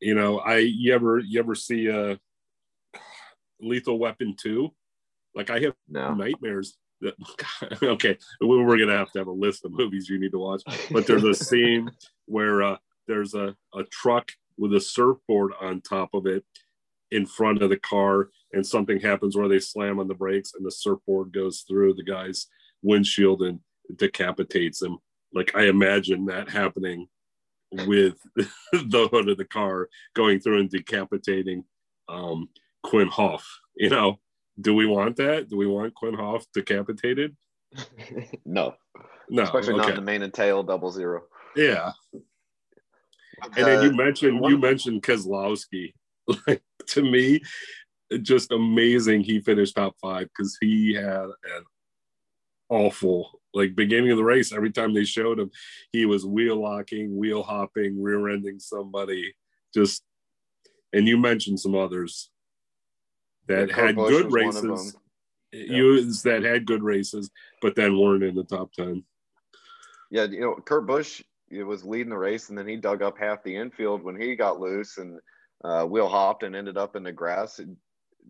you 0.00 0.14
know, 0.14 0.38
I 0.38 0.58
you 0.58 0.92
ever 0.92 1.20
you 1.20 1.38
ever 1.38 1.54
see 1.54 1.86
a 1.86 2.12
uh, 2.12 2.16
Lethal 3.60 3.98
Weapon 3.98 4.34
two? 4.36 4.74
Like 5.36 5.50
I 5.50 5.60
have 5.60 5.74
no. 5.88 6.14
nightmares. 6.14 6.76
That, 7.00 7.14
okay, 7.82 8.18
we're 8.40 8.78
gonna 8.78 8.98
have 8.98 9.12
to 9.12 9.20
have 9.20 9.28
a 9.28 9.32
list 9.32 9.64
of 9.64 9.70
movies 9.70 10.08
you 10.08 10.18
need 10.18 10.32
to 10.32 10.38
watch. 10.38 10.62
But 10.90 11.06
there's 11.06 11.22
a 11.22 11.34
scene 11.44 11.88
where 12.26 12.62
uh, 12.64 12.76
there's 13.06 13.34
a, 13.34 13.54
a 13.72 13.84
truck 13.84 14.32
with 14.56 14.74
a 14.74 14.80
surfboard 14.80 15.52
on 15.60 15.80
top 15.80 16.10
of 16.12 16.26
it 16.26 16.44
in 17.10 17.26
front 17.26 17.62
of 17.62 17.70
the 17.70 17.78
car 17.78 18.28
and 18.52 18.66
something 18.66 19.00
happens 19.00 19.36
where 19.36 19.48
they 19.48 19.58
slam 19.58 19.98
on 19.98 20.08
the 20.08 20.14
brakes 20.14 20.52
and 20.54 20.64
the 20.64 20.70
surfboard 20.70 21.32
goes 21.32 21.64
through 21.68 21.94
the 21.94 22.02
guy's 22.02 22.46
windshield 22.82 23.42
and 23.42 23.60
decapitates 23.96 24.82
him. 24.82 24.98
Like 25.32 25.54
I 25.54 25.64
imagine 25.64 26.26
that 26.26 26.50
happening 26.50 27.08
with 27.86 28.16
the 28.36 29.08
hood 29.12 29.28
of 29.28 29.36
the 29.36 29.44
car 29.44 29.88
going 30.14 30.40
through 30.40 30.60
and 30.60 30.70
decapitating 30.70 31.64
um, 32.08 32.48
Quin 32.82 33.08
Houff. 33.08 33.44
You 33.76 33.90
know, 33.90 34.18
do 34.60 34.74
we 34.74 34.86
want 34.86 35.16
that? 35.16 35.48
Do 35.48 35.56
we 35.56 35.66
want 35.66 35.94
Quin 35.94 36.14
Houff 36.14 36.44
decapitated? 36.54 37.36
no, 38.46 38.74
no, 39.28 39.42
especially 39.42 39.74
okay. 39.74 39.88
not 39.88 39.96
the 39.96 40.02
main 40.02 40.22
and 40.22 40.32
tail 40.32 40.62
double 40.62 40.90
zero. 40.90 41.22
Yeah. 41.54 41.92
And 43.56 43.66
then 43.66 43.82
you 43.82 43.90
uh, 43.90 43.92
mentioned 43.92 44.44
you 44.44 44.58
mentioned 44.58 45.02
Keselowski. 45.02 45.94
Like 46.46 46.62
to 46.94 47.02
me, 47.02 47.40
just 48.22 48.52
amazing 48.52 49.22
he 49.22 49.40
finished 49.40 49.76
top 49.76 49.94
five 50.00 50.28
because 50.28 50.56
he 50.60 50.94
had 50.94 51.24
an 51.24 51.64
awful 52.68 53.40
like 53.54 53.74
beginning 53.74 54.10
of 54.10 54.16
the 54.16 54.24
race. 54.24 54.52
Every 54.52 54.72
time 54.72 54.94
they 54.94 55.04
showed 55.04 55.38
him 55.38 55.50
he 55.92 56.06
was 56.06 56.26
wheel 56.26 56.60
locking 56.60 57.16
wheel 57.16 57.42
hopping 57.42 58.02
rear 58.02 58.28
ending 58.28 58.58
somebody. 58.58 59.34
Just 59.74 60.02
and 60.92 61.06
you 61.06 61.18
mentioned 61.18 61.60
some 61.60 61.74
others 61.74 62.30
that 63.46 63.68
yeah, 63.68 63.76
had 63.76 63.96
Busch 63.96 64.10
good 64.10 64.32
races. 64.32 64.96
you 65.52 66.12
that 66.22 66.42
had 66.42 66.66
good 66.66 66.82
races 66.82 67.30
but 67.62 67.74
then 67.74 67.98
weren't 67.98 68.22
in 68.22 68.34
the 68.34 68.44
top 68.44 68.72
10 68.74 69.02
yeah 70.10 70.24
you 70.24 70.40
know 70.40 70.54
kurt 70.54 70.86
busch 70.86 71.22
it 71.50 71.62
was 71.62 71.84
leading 71.84 72.10
the 72.10 72.16
race 72.16 72.50
and 72.50 72.58
then 72.58 72.68
he 72.68 72.76
dug 72.76 73.02
up 73.02 73.18
half 73.18 73.42
the 73.42 73.56
infield 73.56 74.02
when 74.02 74.20
he 74.20 74.36
got 74.36 74.60
loose 74.60 74.98
and 74.98 75.18
uh, 75.64 75.86
hopped 75.86 76.42
and 76.42 76.54
ended 76.54 76.76
up 76.76 76.96
in 76.96 77.02
the 77.02 77.12
grass 77.12 77.60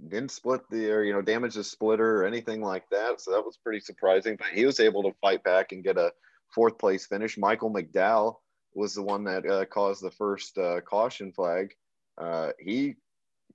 didn't 0.06 0.30
split 0.30 0.60
the 0.70 0.90
or 0.90 1.02
you 1.02 1.12
know 1.12 1.22
damage 1.22 1.54
the 1.54 1.64
splitter 1.64 2.20
or 2.20 2.26
anything 2.26 2.62
like 2.62 2.88
that. 2.90 3.20
So 3.20 3.32
that 3.32 3.44
was 3.44 3.58
pretty 3.62 3.80
surprising. 3.80 4.36
But 4.36 4.48
he 4.48 4.64
was 4.64 4.80
able 4.80 5.02
to 5.02 5.16
fight 5.20 5.42
back 5.42 5.72
and 5.72 5.82
get 5.84 5.98
a 5.98 6.12
fourth 6.54 6.78
place 6.78 7.06
finish. 7.06 7.36
Michael 7.36 7.72
McDowell 7.72 8.36
was 8.74 8.94
the 8.94 9.02
one 9.02 9.24
that 9.24 9.46
uh, 9.46 9.64
caused 9.66 10.02
the 10.02 10.10
first 10.10 10.56
uh, 10.58 10.80
caution 10.82 11.32
flag. 11.32 11.74
Uh, 12.16 12.50
he 12.58 12.94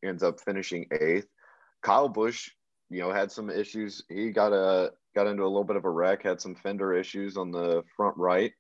ends 0.03 0.23
up 0.23 0.39
finishing 0.39 0.85
eighth. 0.99 1.27
Kyle 1.81 2.09
Busch, 2.09 2.49
you 2.89 3.01
know, 3.01 3.11
had 3.11 3.31
some 3.31 3.49
issues. 3.49 4.03
He 4.09 4.31
got 4.31 4.53
a 4.53 4.91
got 5.15 5.27
into 5.27 5.43
a 5.43 5.45
little 5.45 5.63
bit 5.63 5.75
of 5.75 5.85
a 5.85 5.89
wreck, 5.89 6.23
had 6.23 6.41
some 6.41 6.55
fender 6.55 6.93
issues 6.93 7.37
on 7.37 7.51
the 7.51 7.83
front 7.95 8.17
right, 8.17 8.51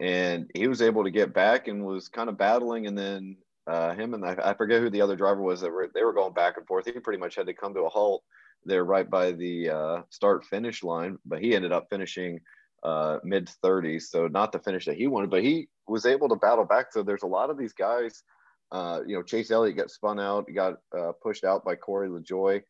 and 0.00 0.50
he 0.54 0.68
was 0.68 0.82
able 0.82 1.04
to 1.04 1.10
get 1.10 1.34
back 1.34 1.68
and 1.68 1.84
was 1.84 2.08
kind 2.08 2.28
of 2.28 2.38
battling. 2.38 2.86
And 2.86 2.96
then 2.96 3.36
uh, 3.66 3.94
him 3.94 4.14
and 4.14 4.24
I, 4.24 4.36
I, 4.42 4.54
forget 4.54 4.80
who 4.80 4.90
the 4.90 5.00
other 5.00 5.16
driver 5.16 5.40
was 5.40 5.60
that 5.60 5.72
were 5.72 5.90
they 5.94 6.04
were 6.04 6.12
going 6.12 6.34
back 6.34 6.56
and 6.56 6.66
forth. 6.66 6.84
He 6.84 6.92
pretty 6.92 7.18
much 7.18 7.36
had 7.36 7.46
to 7.46 7.54
come 7.54 7.72
to 7.74 7.80
a 7.80 7.88
halt 7.88 8.22
there 8.64 8.84
right 8.84 9.08
by 9.08 9.32
the 9.32 9.70
uh, 9.70 10.02
start 10.10 10.44
finish 10.44 10.82
line, 10.82 11.18
but 11.24 11.40
he 11.40 11.54
ended 11.54 11.72
up 11.72 11.86
finishing 11.90 12.40
uh, 12.82 13.18
mid 13.24 13.50
30s, 13.64 14.02
so 14.02 14.26
not 14.26 14.52
the 14.52 14.58
finish 14.58 14.84
that 14.84 14.96
he 14.96 15.06
wanted, 15.06 15.30
but 15.30 15.42
he 15.42 15.68
was 15.88 16.04
able 16.04 16.28
to 16.28 16.36
battle 16.36 16.64
back. 16.64 16.92
So 16.92 17.02
there's 17.02 17.22
a 17.22 17.28
lot 17.28 17.50
of 17.50 17.58
these 17.58 17.72
guys. 17.72 18.22
Uh, 18.70 19.00
you 19.06 19.16
know, 19.16 19.22
Chase 19.22 19.50
Elliott 19.50 19.76
got 19.76 19.90
spun 19.90 20.20
out, 20.20 20.44
he 20.48 20.54
got 20.54 20.74
uh, 20.96 21.12
pushed 21.22 21.44
out 21.44 21.64
by 21.64 21.74
Corey 21.74 22.08
LaJoie. 22.08 22.62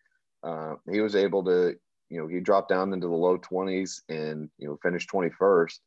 Uh, 0.43 0.75
he 0.91 1.01
was 1.01 1.17
able 1.17 1.43
to, 1.45 1.75
you 2.11 2.21
know, 2.21 2.29
he 2.29 2.41
dropped 2.41 2.69
down 2.69 2.93
into 2.93 3.09
the 3.09 3.15
low 3.15 3.39
20s 3.39 4.03
and 4.09 4.51
you 4.59 4.69
know 4.69 4.79
finished 4.83 5.11
21st. 5.11 5.79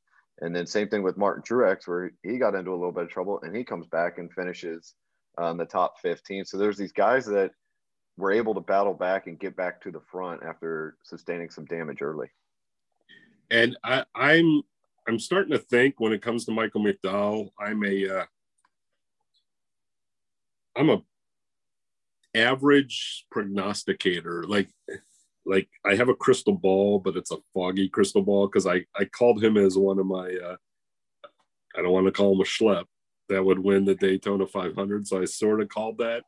And 0.42 0.56
then 0.56 0.68
same 0.68 0.88
thing 0.88 1.04
with 1.04 1.18
Martin 1.18 1.44
Truex, 1.44 1.88
where 1.88 2.12
he 2.24 2.38
got 2.38 2.56
into 2.56 2.72
a 2.72 2.76
little 2.76 2.92
bit 2.92 3.06
of 3.06 3.10
trouble 3.10 3.40
and 3.42 3.56
he 3.56 3.64
comes 3.64 3.88
back 3.88 4.20
and 4.20 4.32
finishes 4.32 4.94
uh, 5.42 5.52
in 5.52 5.58
the 5.58 5.66
top 5.66 6.00
15. 6.02 6.46
So 6.46 6.58
there's 6.58 6.78
these 6.78 6.92
guys 6.92 7.26
that 7.26 7.52
were 8.18 8.32
able 8.32 8.54
to 8.56 8.62
battle 8.62 8.94
back 8.94 9.28
and 9.28 9.40
get 9.40 9.56
back 9.56 9.82
to 9.82 9.92
the 9.92 10.02
front 10.12 10.44
after 10.44 10.98
sustaining 11.04 11.50
some 11.50 11.66
damage 11.66 12.02
early. 12.02 12.28
And 13.50 13.78
I, 13.84 14.04
I'm 14.14 14.64
I'm 15.08 15.20
starting 15.20 15.54
to 15.54 15.60
think 15.60 15.96
when 16.00 16.12
it 16.12 16.22
comes 16.22 16.46
to 16.46 16.52
Michael 16.52 16.82
McDowell, 16.82 17.50
I'm 17.60 17.84
a 17.86 18.20
uh, 18.20 18.26
I'm 20.76 20.90
a 20.90 21.02
average 22.36 23.26
prognosticator. 23.32 24.44
Like 24.44 24.68
like 25.48 25.70
I 25.86 25.96
have 25.96 26.10
a 26.10 26.16
crystal 26.16 26.54
ball, 26.54 27.00
but 27.00 27.16
it's 27.16 27.32
a 27.32 27.38
foggy 27.54 27.90
crystal 27.90 28.22
ball 28.22 28.48
because 28.48 28.68
I 28.68 28.86
I 28.96 29.06
called 29.06 29.44
him 29.44 29.58
as 29.58 29.78
one 29.78 30.00
of 30.00 30.06
my 30.06 30.36
uh, 30.44 30.56
I 31.76 31.82
don't 31.82 31.92
want 31.92 32.06
to 32.06 32.12
call 32.12 32.34
him 32.34 32.42
a 32.42 32.44
schlep 32.44 32.86
that 33.30 33.44
would 33.44 33.60
win 33.60 33.86
the 33.86 33.96
Daytona 33.96 34.48
500, 34.48 35.08
so 35.08 35.22
I 35.22 35.26
sort 35.26 35.62
of 35.62 35.70
called 35.70 35.98
that, 36.00 36.24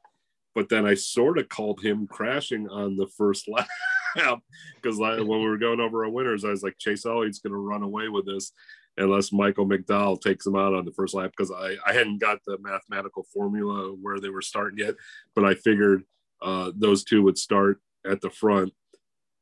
but 0.53 0.69
then 0.69 0.85
I 0.85 0.93
sort 0.93 1.37
of 1.37 1.49
called 1.49 1.81
him 1.81 2.07
crashing 2.07 2.67
on 2.69 2.95
the 2.95 3.07
first 3.07 3.47
lap 4.15 4.39
because 4.81 4.97
when 4.97 5.27
we 5.27 5.47
were 5.47 5.57
going 5.57 5.79
over 5.79 6.03
our 6.03 6.11
winners, 6.11 6.45
I 6.45 6.49
was 6.49 6.63
like 6.63 6.77
Chase 6.77 7.05
Elliott's 7.05 7.39
going 7.39 7.53
to 7.53 7.59
run 7.59 7.83
away 7.83 8.09
with 8.09 8.25
this 8.25 8.51
unless 8.97 9.31
Michael 9.31 9.67
McDowell 9.67 10.19
takes 10.19 10.45
him 10.45 10.55
out 10.55 10.73
on 10.73 10.83
the 10.83 10.91
first 10.91 11.13
lap 11.13 11.31
because 11.35 11.51
I, 11.51 11.75
I 11.85 11.93
hadn't 11.93 12.19
got 12.19 12.39
the 12.45 12.57
mathematical 12.59 13.25
formula 13.33 13.95
where 14.01 14.19
they 14.19 14.29
were 14.29 14.41
starting 14.41 14.79
yet, 14.79 14.95
but 15.35 15.45
I 15.45 15.55
figured 15.55 16.03
uh, 16.41 16.71
those 16.75 17.03
two 17.03 17.23
would 17.23 17.37
start 17.37 17.79
at 18.05 18.19
the 18.19 18.29
front 18.29 18.73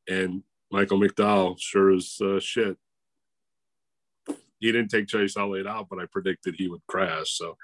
and 0.08 0.42
Michael 0.70 0.98
McDowell 1.00 1.58
sure 1.58 1.94
as 1.94 2.18
uh, 2.20 2.40
shit. 2.40 2.76
He 4.60 4.72
didn't 4.72 4.88
take 4.88 5.06
Chase 5.06 5.36
Elliott 5.36 5.66
out, 5.66 5.88
but 5.88 6.00
I 6.00 6.06
predicted 6.06 6.56
he 6.56 6.68
would 6.68 6.84
crash. 6.88 7.30
So, 7.30 7.56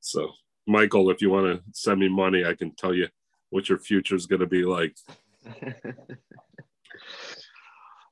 so 0.00 0.30
Michael, 0.66 1.10
if 1.10 1.22
you 1.22 1.30
want 1.30 1.46
to 1.46 1.62
send 1.72 2.00
me 2.00 2.08
money, 2.08 2.44
I 2.44 2.54
can 2.54 2.74
tell 2.74 2.92
you 2.92 3.08
what 3.50 3.68
your 3.68 3.78
future 3.78 4.14
is 4.14 4.26
going 4.26 4.40
to 4.40 4.46
be 4.46 4.64
like. 4.64 4.94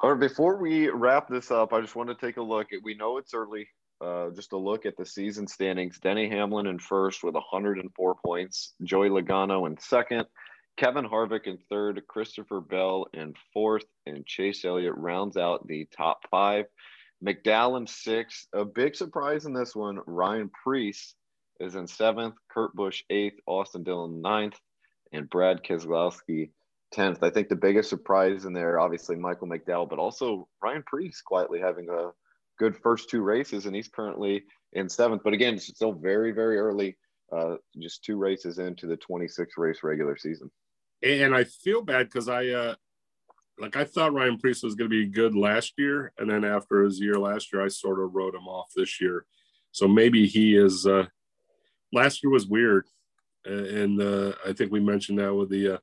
All 0.00 0.12
right, 0.12 0.20
before 0.20 0.56
we 0.56 0.88
wrap 0.88 1.28
this 1.28 1.50
up, 1.50 1.72
I 1.72 1.80
just 1.80 1.96
want 1.96 2.08
to 2.08 2.14
take 2.14 2.36
a 2.38 2.42
look. 2.42 2.68
We 2.82 2.94
know 2.94 3.18
it's 3.18 3.34
early. 3.34 3.68
Uh, 4.00 4.30
just 4.30 4.52
a 4.52 4.56
look 4.56 4.84
at 4.84 4.96
the 4.96 5.06
season 5.06 5.46
standings. 5.46 5.98
Denny 5.98 6.28
Hamlin 6.28 6.66
in 6.66 6.78
first 6.78 7.24
with 7.24 7.34
104 7.34 8.14
points. 8.24 8.74
Joey 8.82 9.08
Logano 9.08 9.66
in 9.66 9.78
second. 9.78 10.26
Kevin 10.76 11.08
Harvick 11.08 11.46
in 11.46 11.56
third, 11.70 12.02
Christopher 12.06 12.60
Bell 12.60 13.06
in 13.14 13.34
fourth, 13.54 13.86
and 14.04 14.26
Chase 14.26 14.62
Elliott 14.64 14.94
rounds 14.96 15.38
out 15.38 15.66
the 15.66 15.88
top 15.96 16.28
five. 16.30 16.66
McDowell 17.24 17.78
in 17.78 17.86
sixth. 17.86 18.46
A 18.52 18.64
big 18.64 18.94
surprise 18.94 19.46
in 19.46 19.54
this 19.54 19.74
one, 19.74 20.00
Ryan 20.06 20.50
Preece 20.62 21.14
is 21.60 21.76
in 21.76 21.86
seventh, 21.86 22.34
Kurt 22.50 22.74
Busch 22.74 23.02
eighth, 23.08 23.38
Austin 23.46 23.84
Dillon 23.84 24.20
ninth, 24.20 24.60
and 25.12 25.30
Brad 25.30 25.64
Keselowski 25.64 26.50
tenth. 26.92 27.22
I 27.22 27.30
think 27.30 27.48
the 27.48 27.56
biggest 27.56 27.88
surprise 27.88 28.44
in 28.44 28.52
there, 28.52 28.78
obviously 28.78 29.16
Michael 29.16 29.48
McDowell, 29.48 29.88
but 29.88 29.98
also 29.98 30.46
Ryan 30.62 30.82
Preece 30.86 31.22
quietly 31.22 31.58
having 31.58 31.88
a 31.88 32.10
good 32.58 32.76
first 32.76 33.08
two 33.08 33.22
races, 33.22 33.64
and 33.64 33.74
he's 33.74 33.88
currently 33.88 34.44
in 34.74 34.90
seventh. 34.90 35.22
But 35.24 35.32
again, 35.32 35.54
it's 35.54 35.68
still 35.68 35.92
very, 35.92 36.32
very 36.32 36.58
early. 36.58 36.98
Uh, 37.34 37.56
just 37.80 38.04
two 38.04 38.18
races 38.18 38.58
into 38.58 38.86
the 38.86 38.96
26 38.98 39.54
race 39.56 39.78
regular 39.82 40.18
season 40.18 40.50
and 41.06 41.34
I 41.34 41.44
feel 41.44 41.82
bad 41.82 42.06
because 42.06 42.28
I 42.28 42.48
uh 42.48 42.74
like 43.58 43.76
I 43.76 43.84
thought 43.84 44.12
Ryan 44.12 44.38
Preece 44.38 44.62
was 44.62 44.74
going 44.74 44.90
to 44.90 45.04
be 45.04 45.10
good 45.10 45.34
last 45.34 45.74
year, 45.78 46.12
and 46.18 46.28
then 46.28 46.44
after 46.44 46.82
his 46.82 47.00
year 47.00 47.18
last 47.18 47.52
year, 47.52 47.64
I 47.64 47.68
sort 47.68 48.00
of 48.00 48.14
wrote 48.14 48.34
him 48.34 48.46
off 48.46 48.70
this 48.74 49.00
year. 49.00 49.24
So 49.72 49.88
maybe 49.88 50.26
he 50.26 50.56
is. 50.56 50.86
Uh, 50.86 51.06
last 51.92 52.22
year 52.22 52.30
was 52.30 52.46
weird, 52.46 52.86
and 53.44 54.00
uh, 54.00 54.32
I 54.46 54.52
think 54.52 54.72
we 54.72 54.80
mentioned 54.80 55.18
that 55.18 55.34
with 55.34 55.50
the 55.50 55.74
uh, 55.74 55.78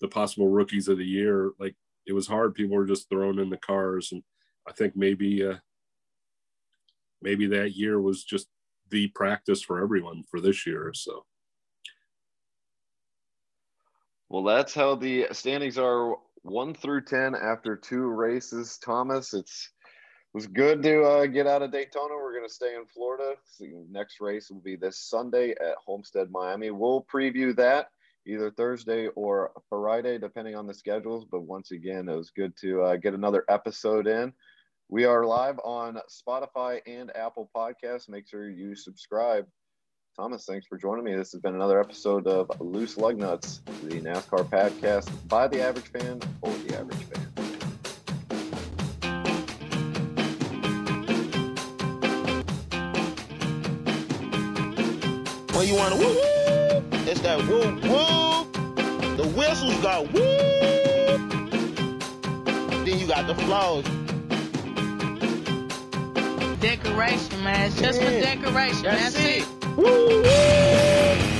the 0.00 0.08
possible 0.08 0.48
rookies 0.48 0.88
of 0.88 0.98
the 0.98 1.04
year, 1.04 1.50
like 1.58 1.76
it 2.06 2.12
was 2.12 2.26
hard. 2.26 2.54
People 2.54 2.76
were 2.76 2.86
just 2.86 3.08
thrown 3.08 3.38
in 3.38 3.50
the 3.50 3.58
cars, 3.58 4.12
and 4.12 4.22
I 4.66 4.72
think 4.72 4.96
maybe 4.96 5.46
uh, 5.46 5.56
maybe 7.20 7.46
that 7.48 7.76
year 7.76 8.00
was 8.00 8.24
just 8.24 8.48
the 8.90 9.08
practice 9.08 9.62
for 9.62 9.82
everyone 9.82 10.24
for 10.30 10.40
this 10.40 10.66
year. 10.66 10.92
So. 10.94 11.24
Well, 14.32 14.44
that's 14.44 14.72
how 14.72 14.94
the 14.94 15.26
standings 15.32 15.76
are 15.76 16.16
one 16.40 16.72
through 16.72 17.02
10 17.02 17.34
after 17.34 17.76
two 17.76 18.06
races. 18.06 18.78
Thomas, 18.78 19.34
it's 19.34 19.68
it 19.84 20.32
was 20.32 20.46
good 20.46 20.82
to 20.84 21.02
uh, 21.02 21.26
get 21.26 21.46
out 21.46 21.60
of 21.60 21.70
Daytona. 21.70 22.14
We're 22.14 22.32
going 22.32 22.48
to 22.48 22.54
stay 22.54 22.74
in 22.74 22.86
Florida. 22.86 23.34
Next 23.90 24.22
race 24.22 24.48
will 24.50 24.62
be 24.62 24.74
this 24.74 24.98
Sunday 24.98 25.50
at 25.50 25.74
Homestead, 25.84 26.30
Miami. 26.30 26.70
We'll 26.70 27.04
preview 27.12 27.54
that 27.56 27.88
either 28.26 28.50
Thursday 28.50 29.08
or 29.08 29.50
Friday, 29.68 30.16
depending 30.16 30.54
on 30.54 30.66
the 30.66 30.72
schedules. 30.72 31.26
But 31.30 31.42
once 31.42 31.70
again, 31.70 32.08
it 32.08 32.16
was 32.16 32.30
good 32.30 32.56
to 32.62 32.80
uh, 32.84 32.96
get 32.96 33.12
another 33.12 33.44
episode 33.50 34.06
in. 34.06 34.32
We 34.88 35.04
are 35.04 35.26
live 35.26 35.58
on 35.62 35.98
Spotify 36.08 36.80
and 36.86 37.14
Apple 37.14 37.50
Podcasts. 37.54 38.08
Make 38.08 38.26
sure 38.26 38.48
you 38.48 38.76
subscribe. 38.76 39.46
Thomas, 40.16 40.44
thanks 40.44 40.66
for 40.66 40.76
joining 40.76 41.04
me. 41.04 41.14
This 41.14 41.32
has 41.32 41.40
been 41.40 41.54
another 41.54 41.80
episode 41.80 42.26
of 42.26 42.50
Loose 42.60 42.96
Lug 42.98 43.16
Nuts, 43.16 43.60
the 43.84 44.00
NASCAR 44.00 44.44
podcast 44.44 45.10
by 45.28 45.48
the 45.48 45.60
average 45.62 45.86
fan 45.88 46.20
for 46.40 46.50
the 46.50 46.78
average 46.78 47.02
fan. 47.04 47.28
When 55.54 55.68
you 55.68 55.74
want 55.76 55.94
to 55.94 56.00
woo 56.00 56.06
woo, 56.14 56.82
it's 57.06 57.20
that 57.20 57.38
woo 57.46 57.60
woo. 57.82 59.16
The 59.16 59.28
whistles 59.36 59.76
got 59.82 60.10
woo. 60.12 60.20
Then 62.84 62.98
you 62.98 63.06
got 63.06 63.26
the 63.26 63.34
flaws. 63.34 63.84
Decoration, 66.60 67.44
man. 67.44 67.66
It's 67.66 67.78
just 67.80 68.00
Yeah. 68.00 68.08
for 68.08 68.20
decoration. 68.20 68.82
That's 68.82 69.14
That's, 69.14 69.16
it. 69.18 69.42
it. 69.42 69.48
Woo! 69.76 71.31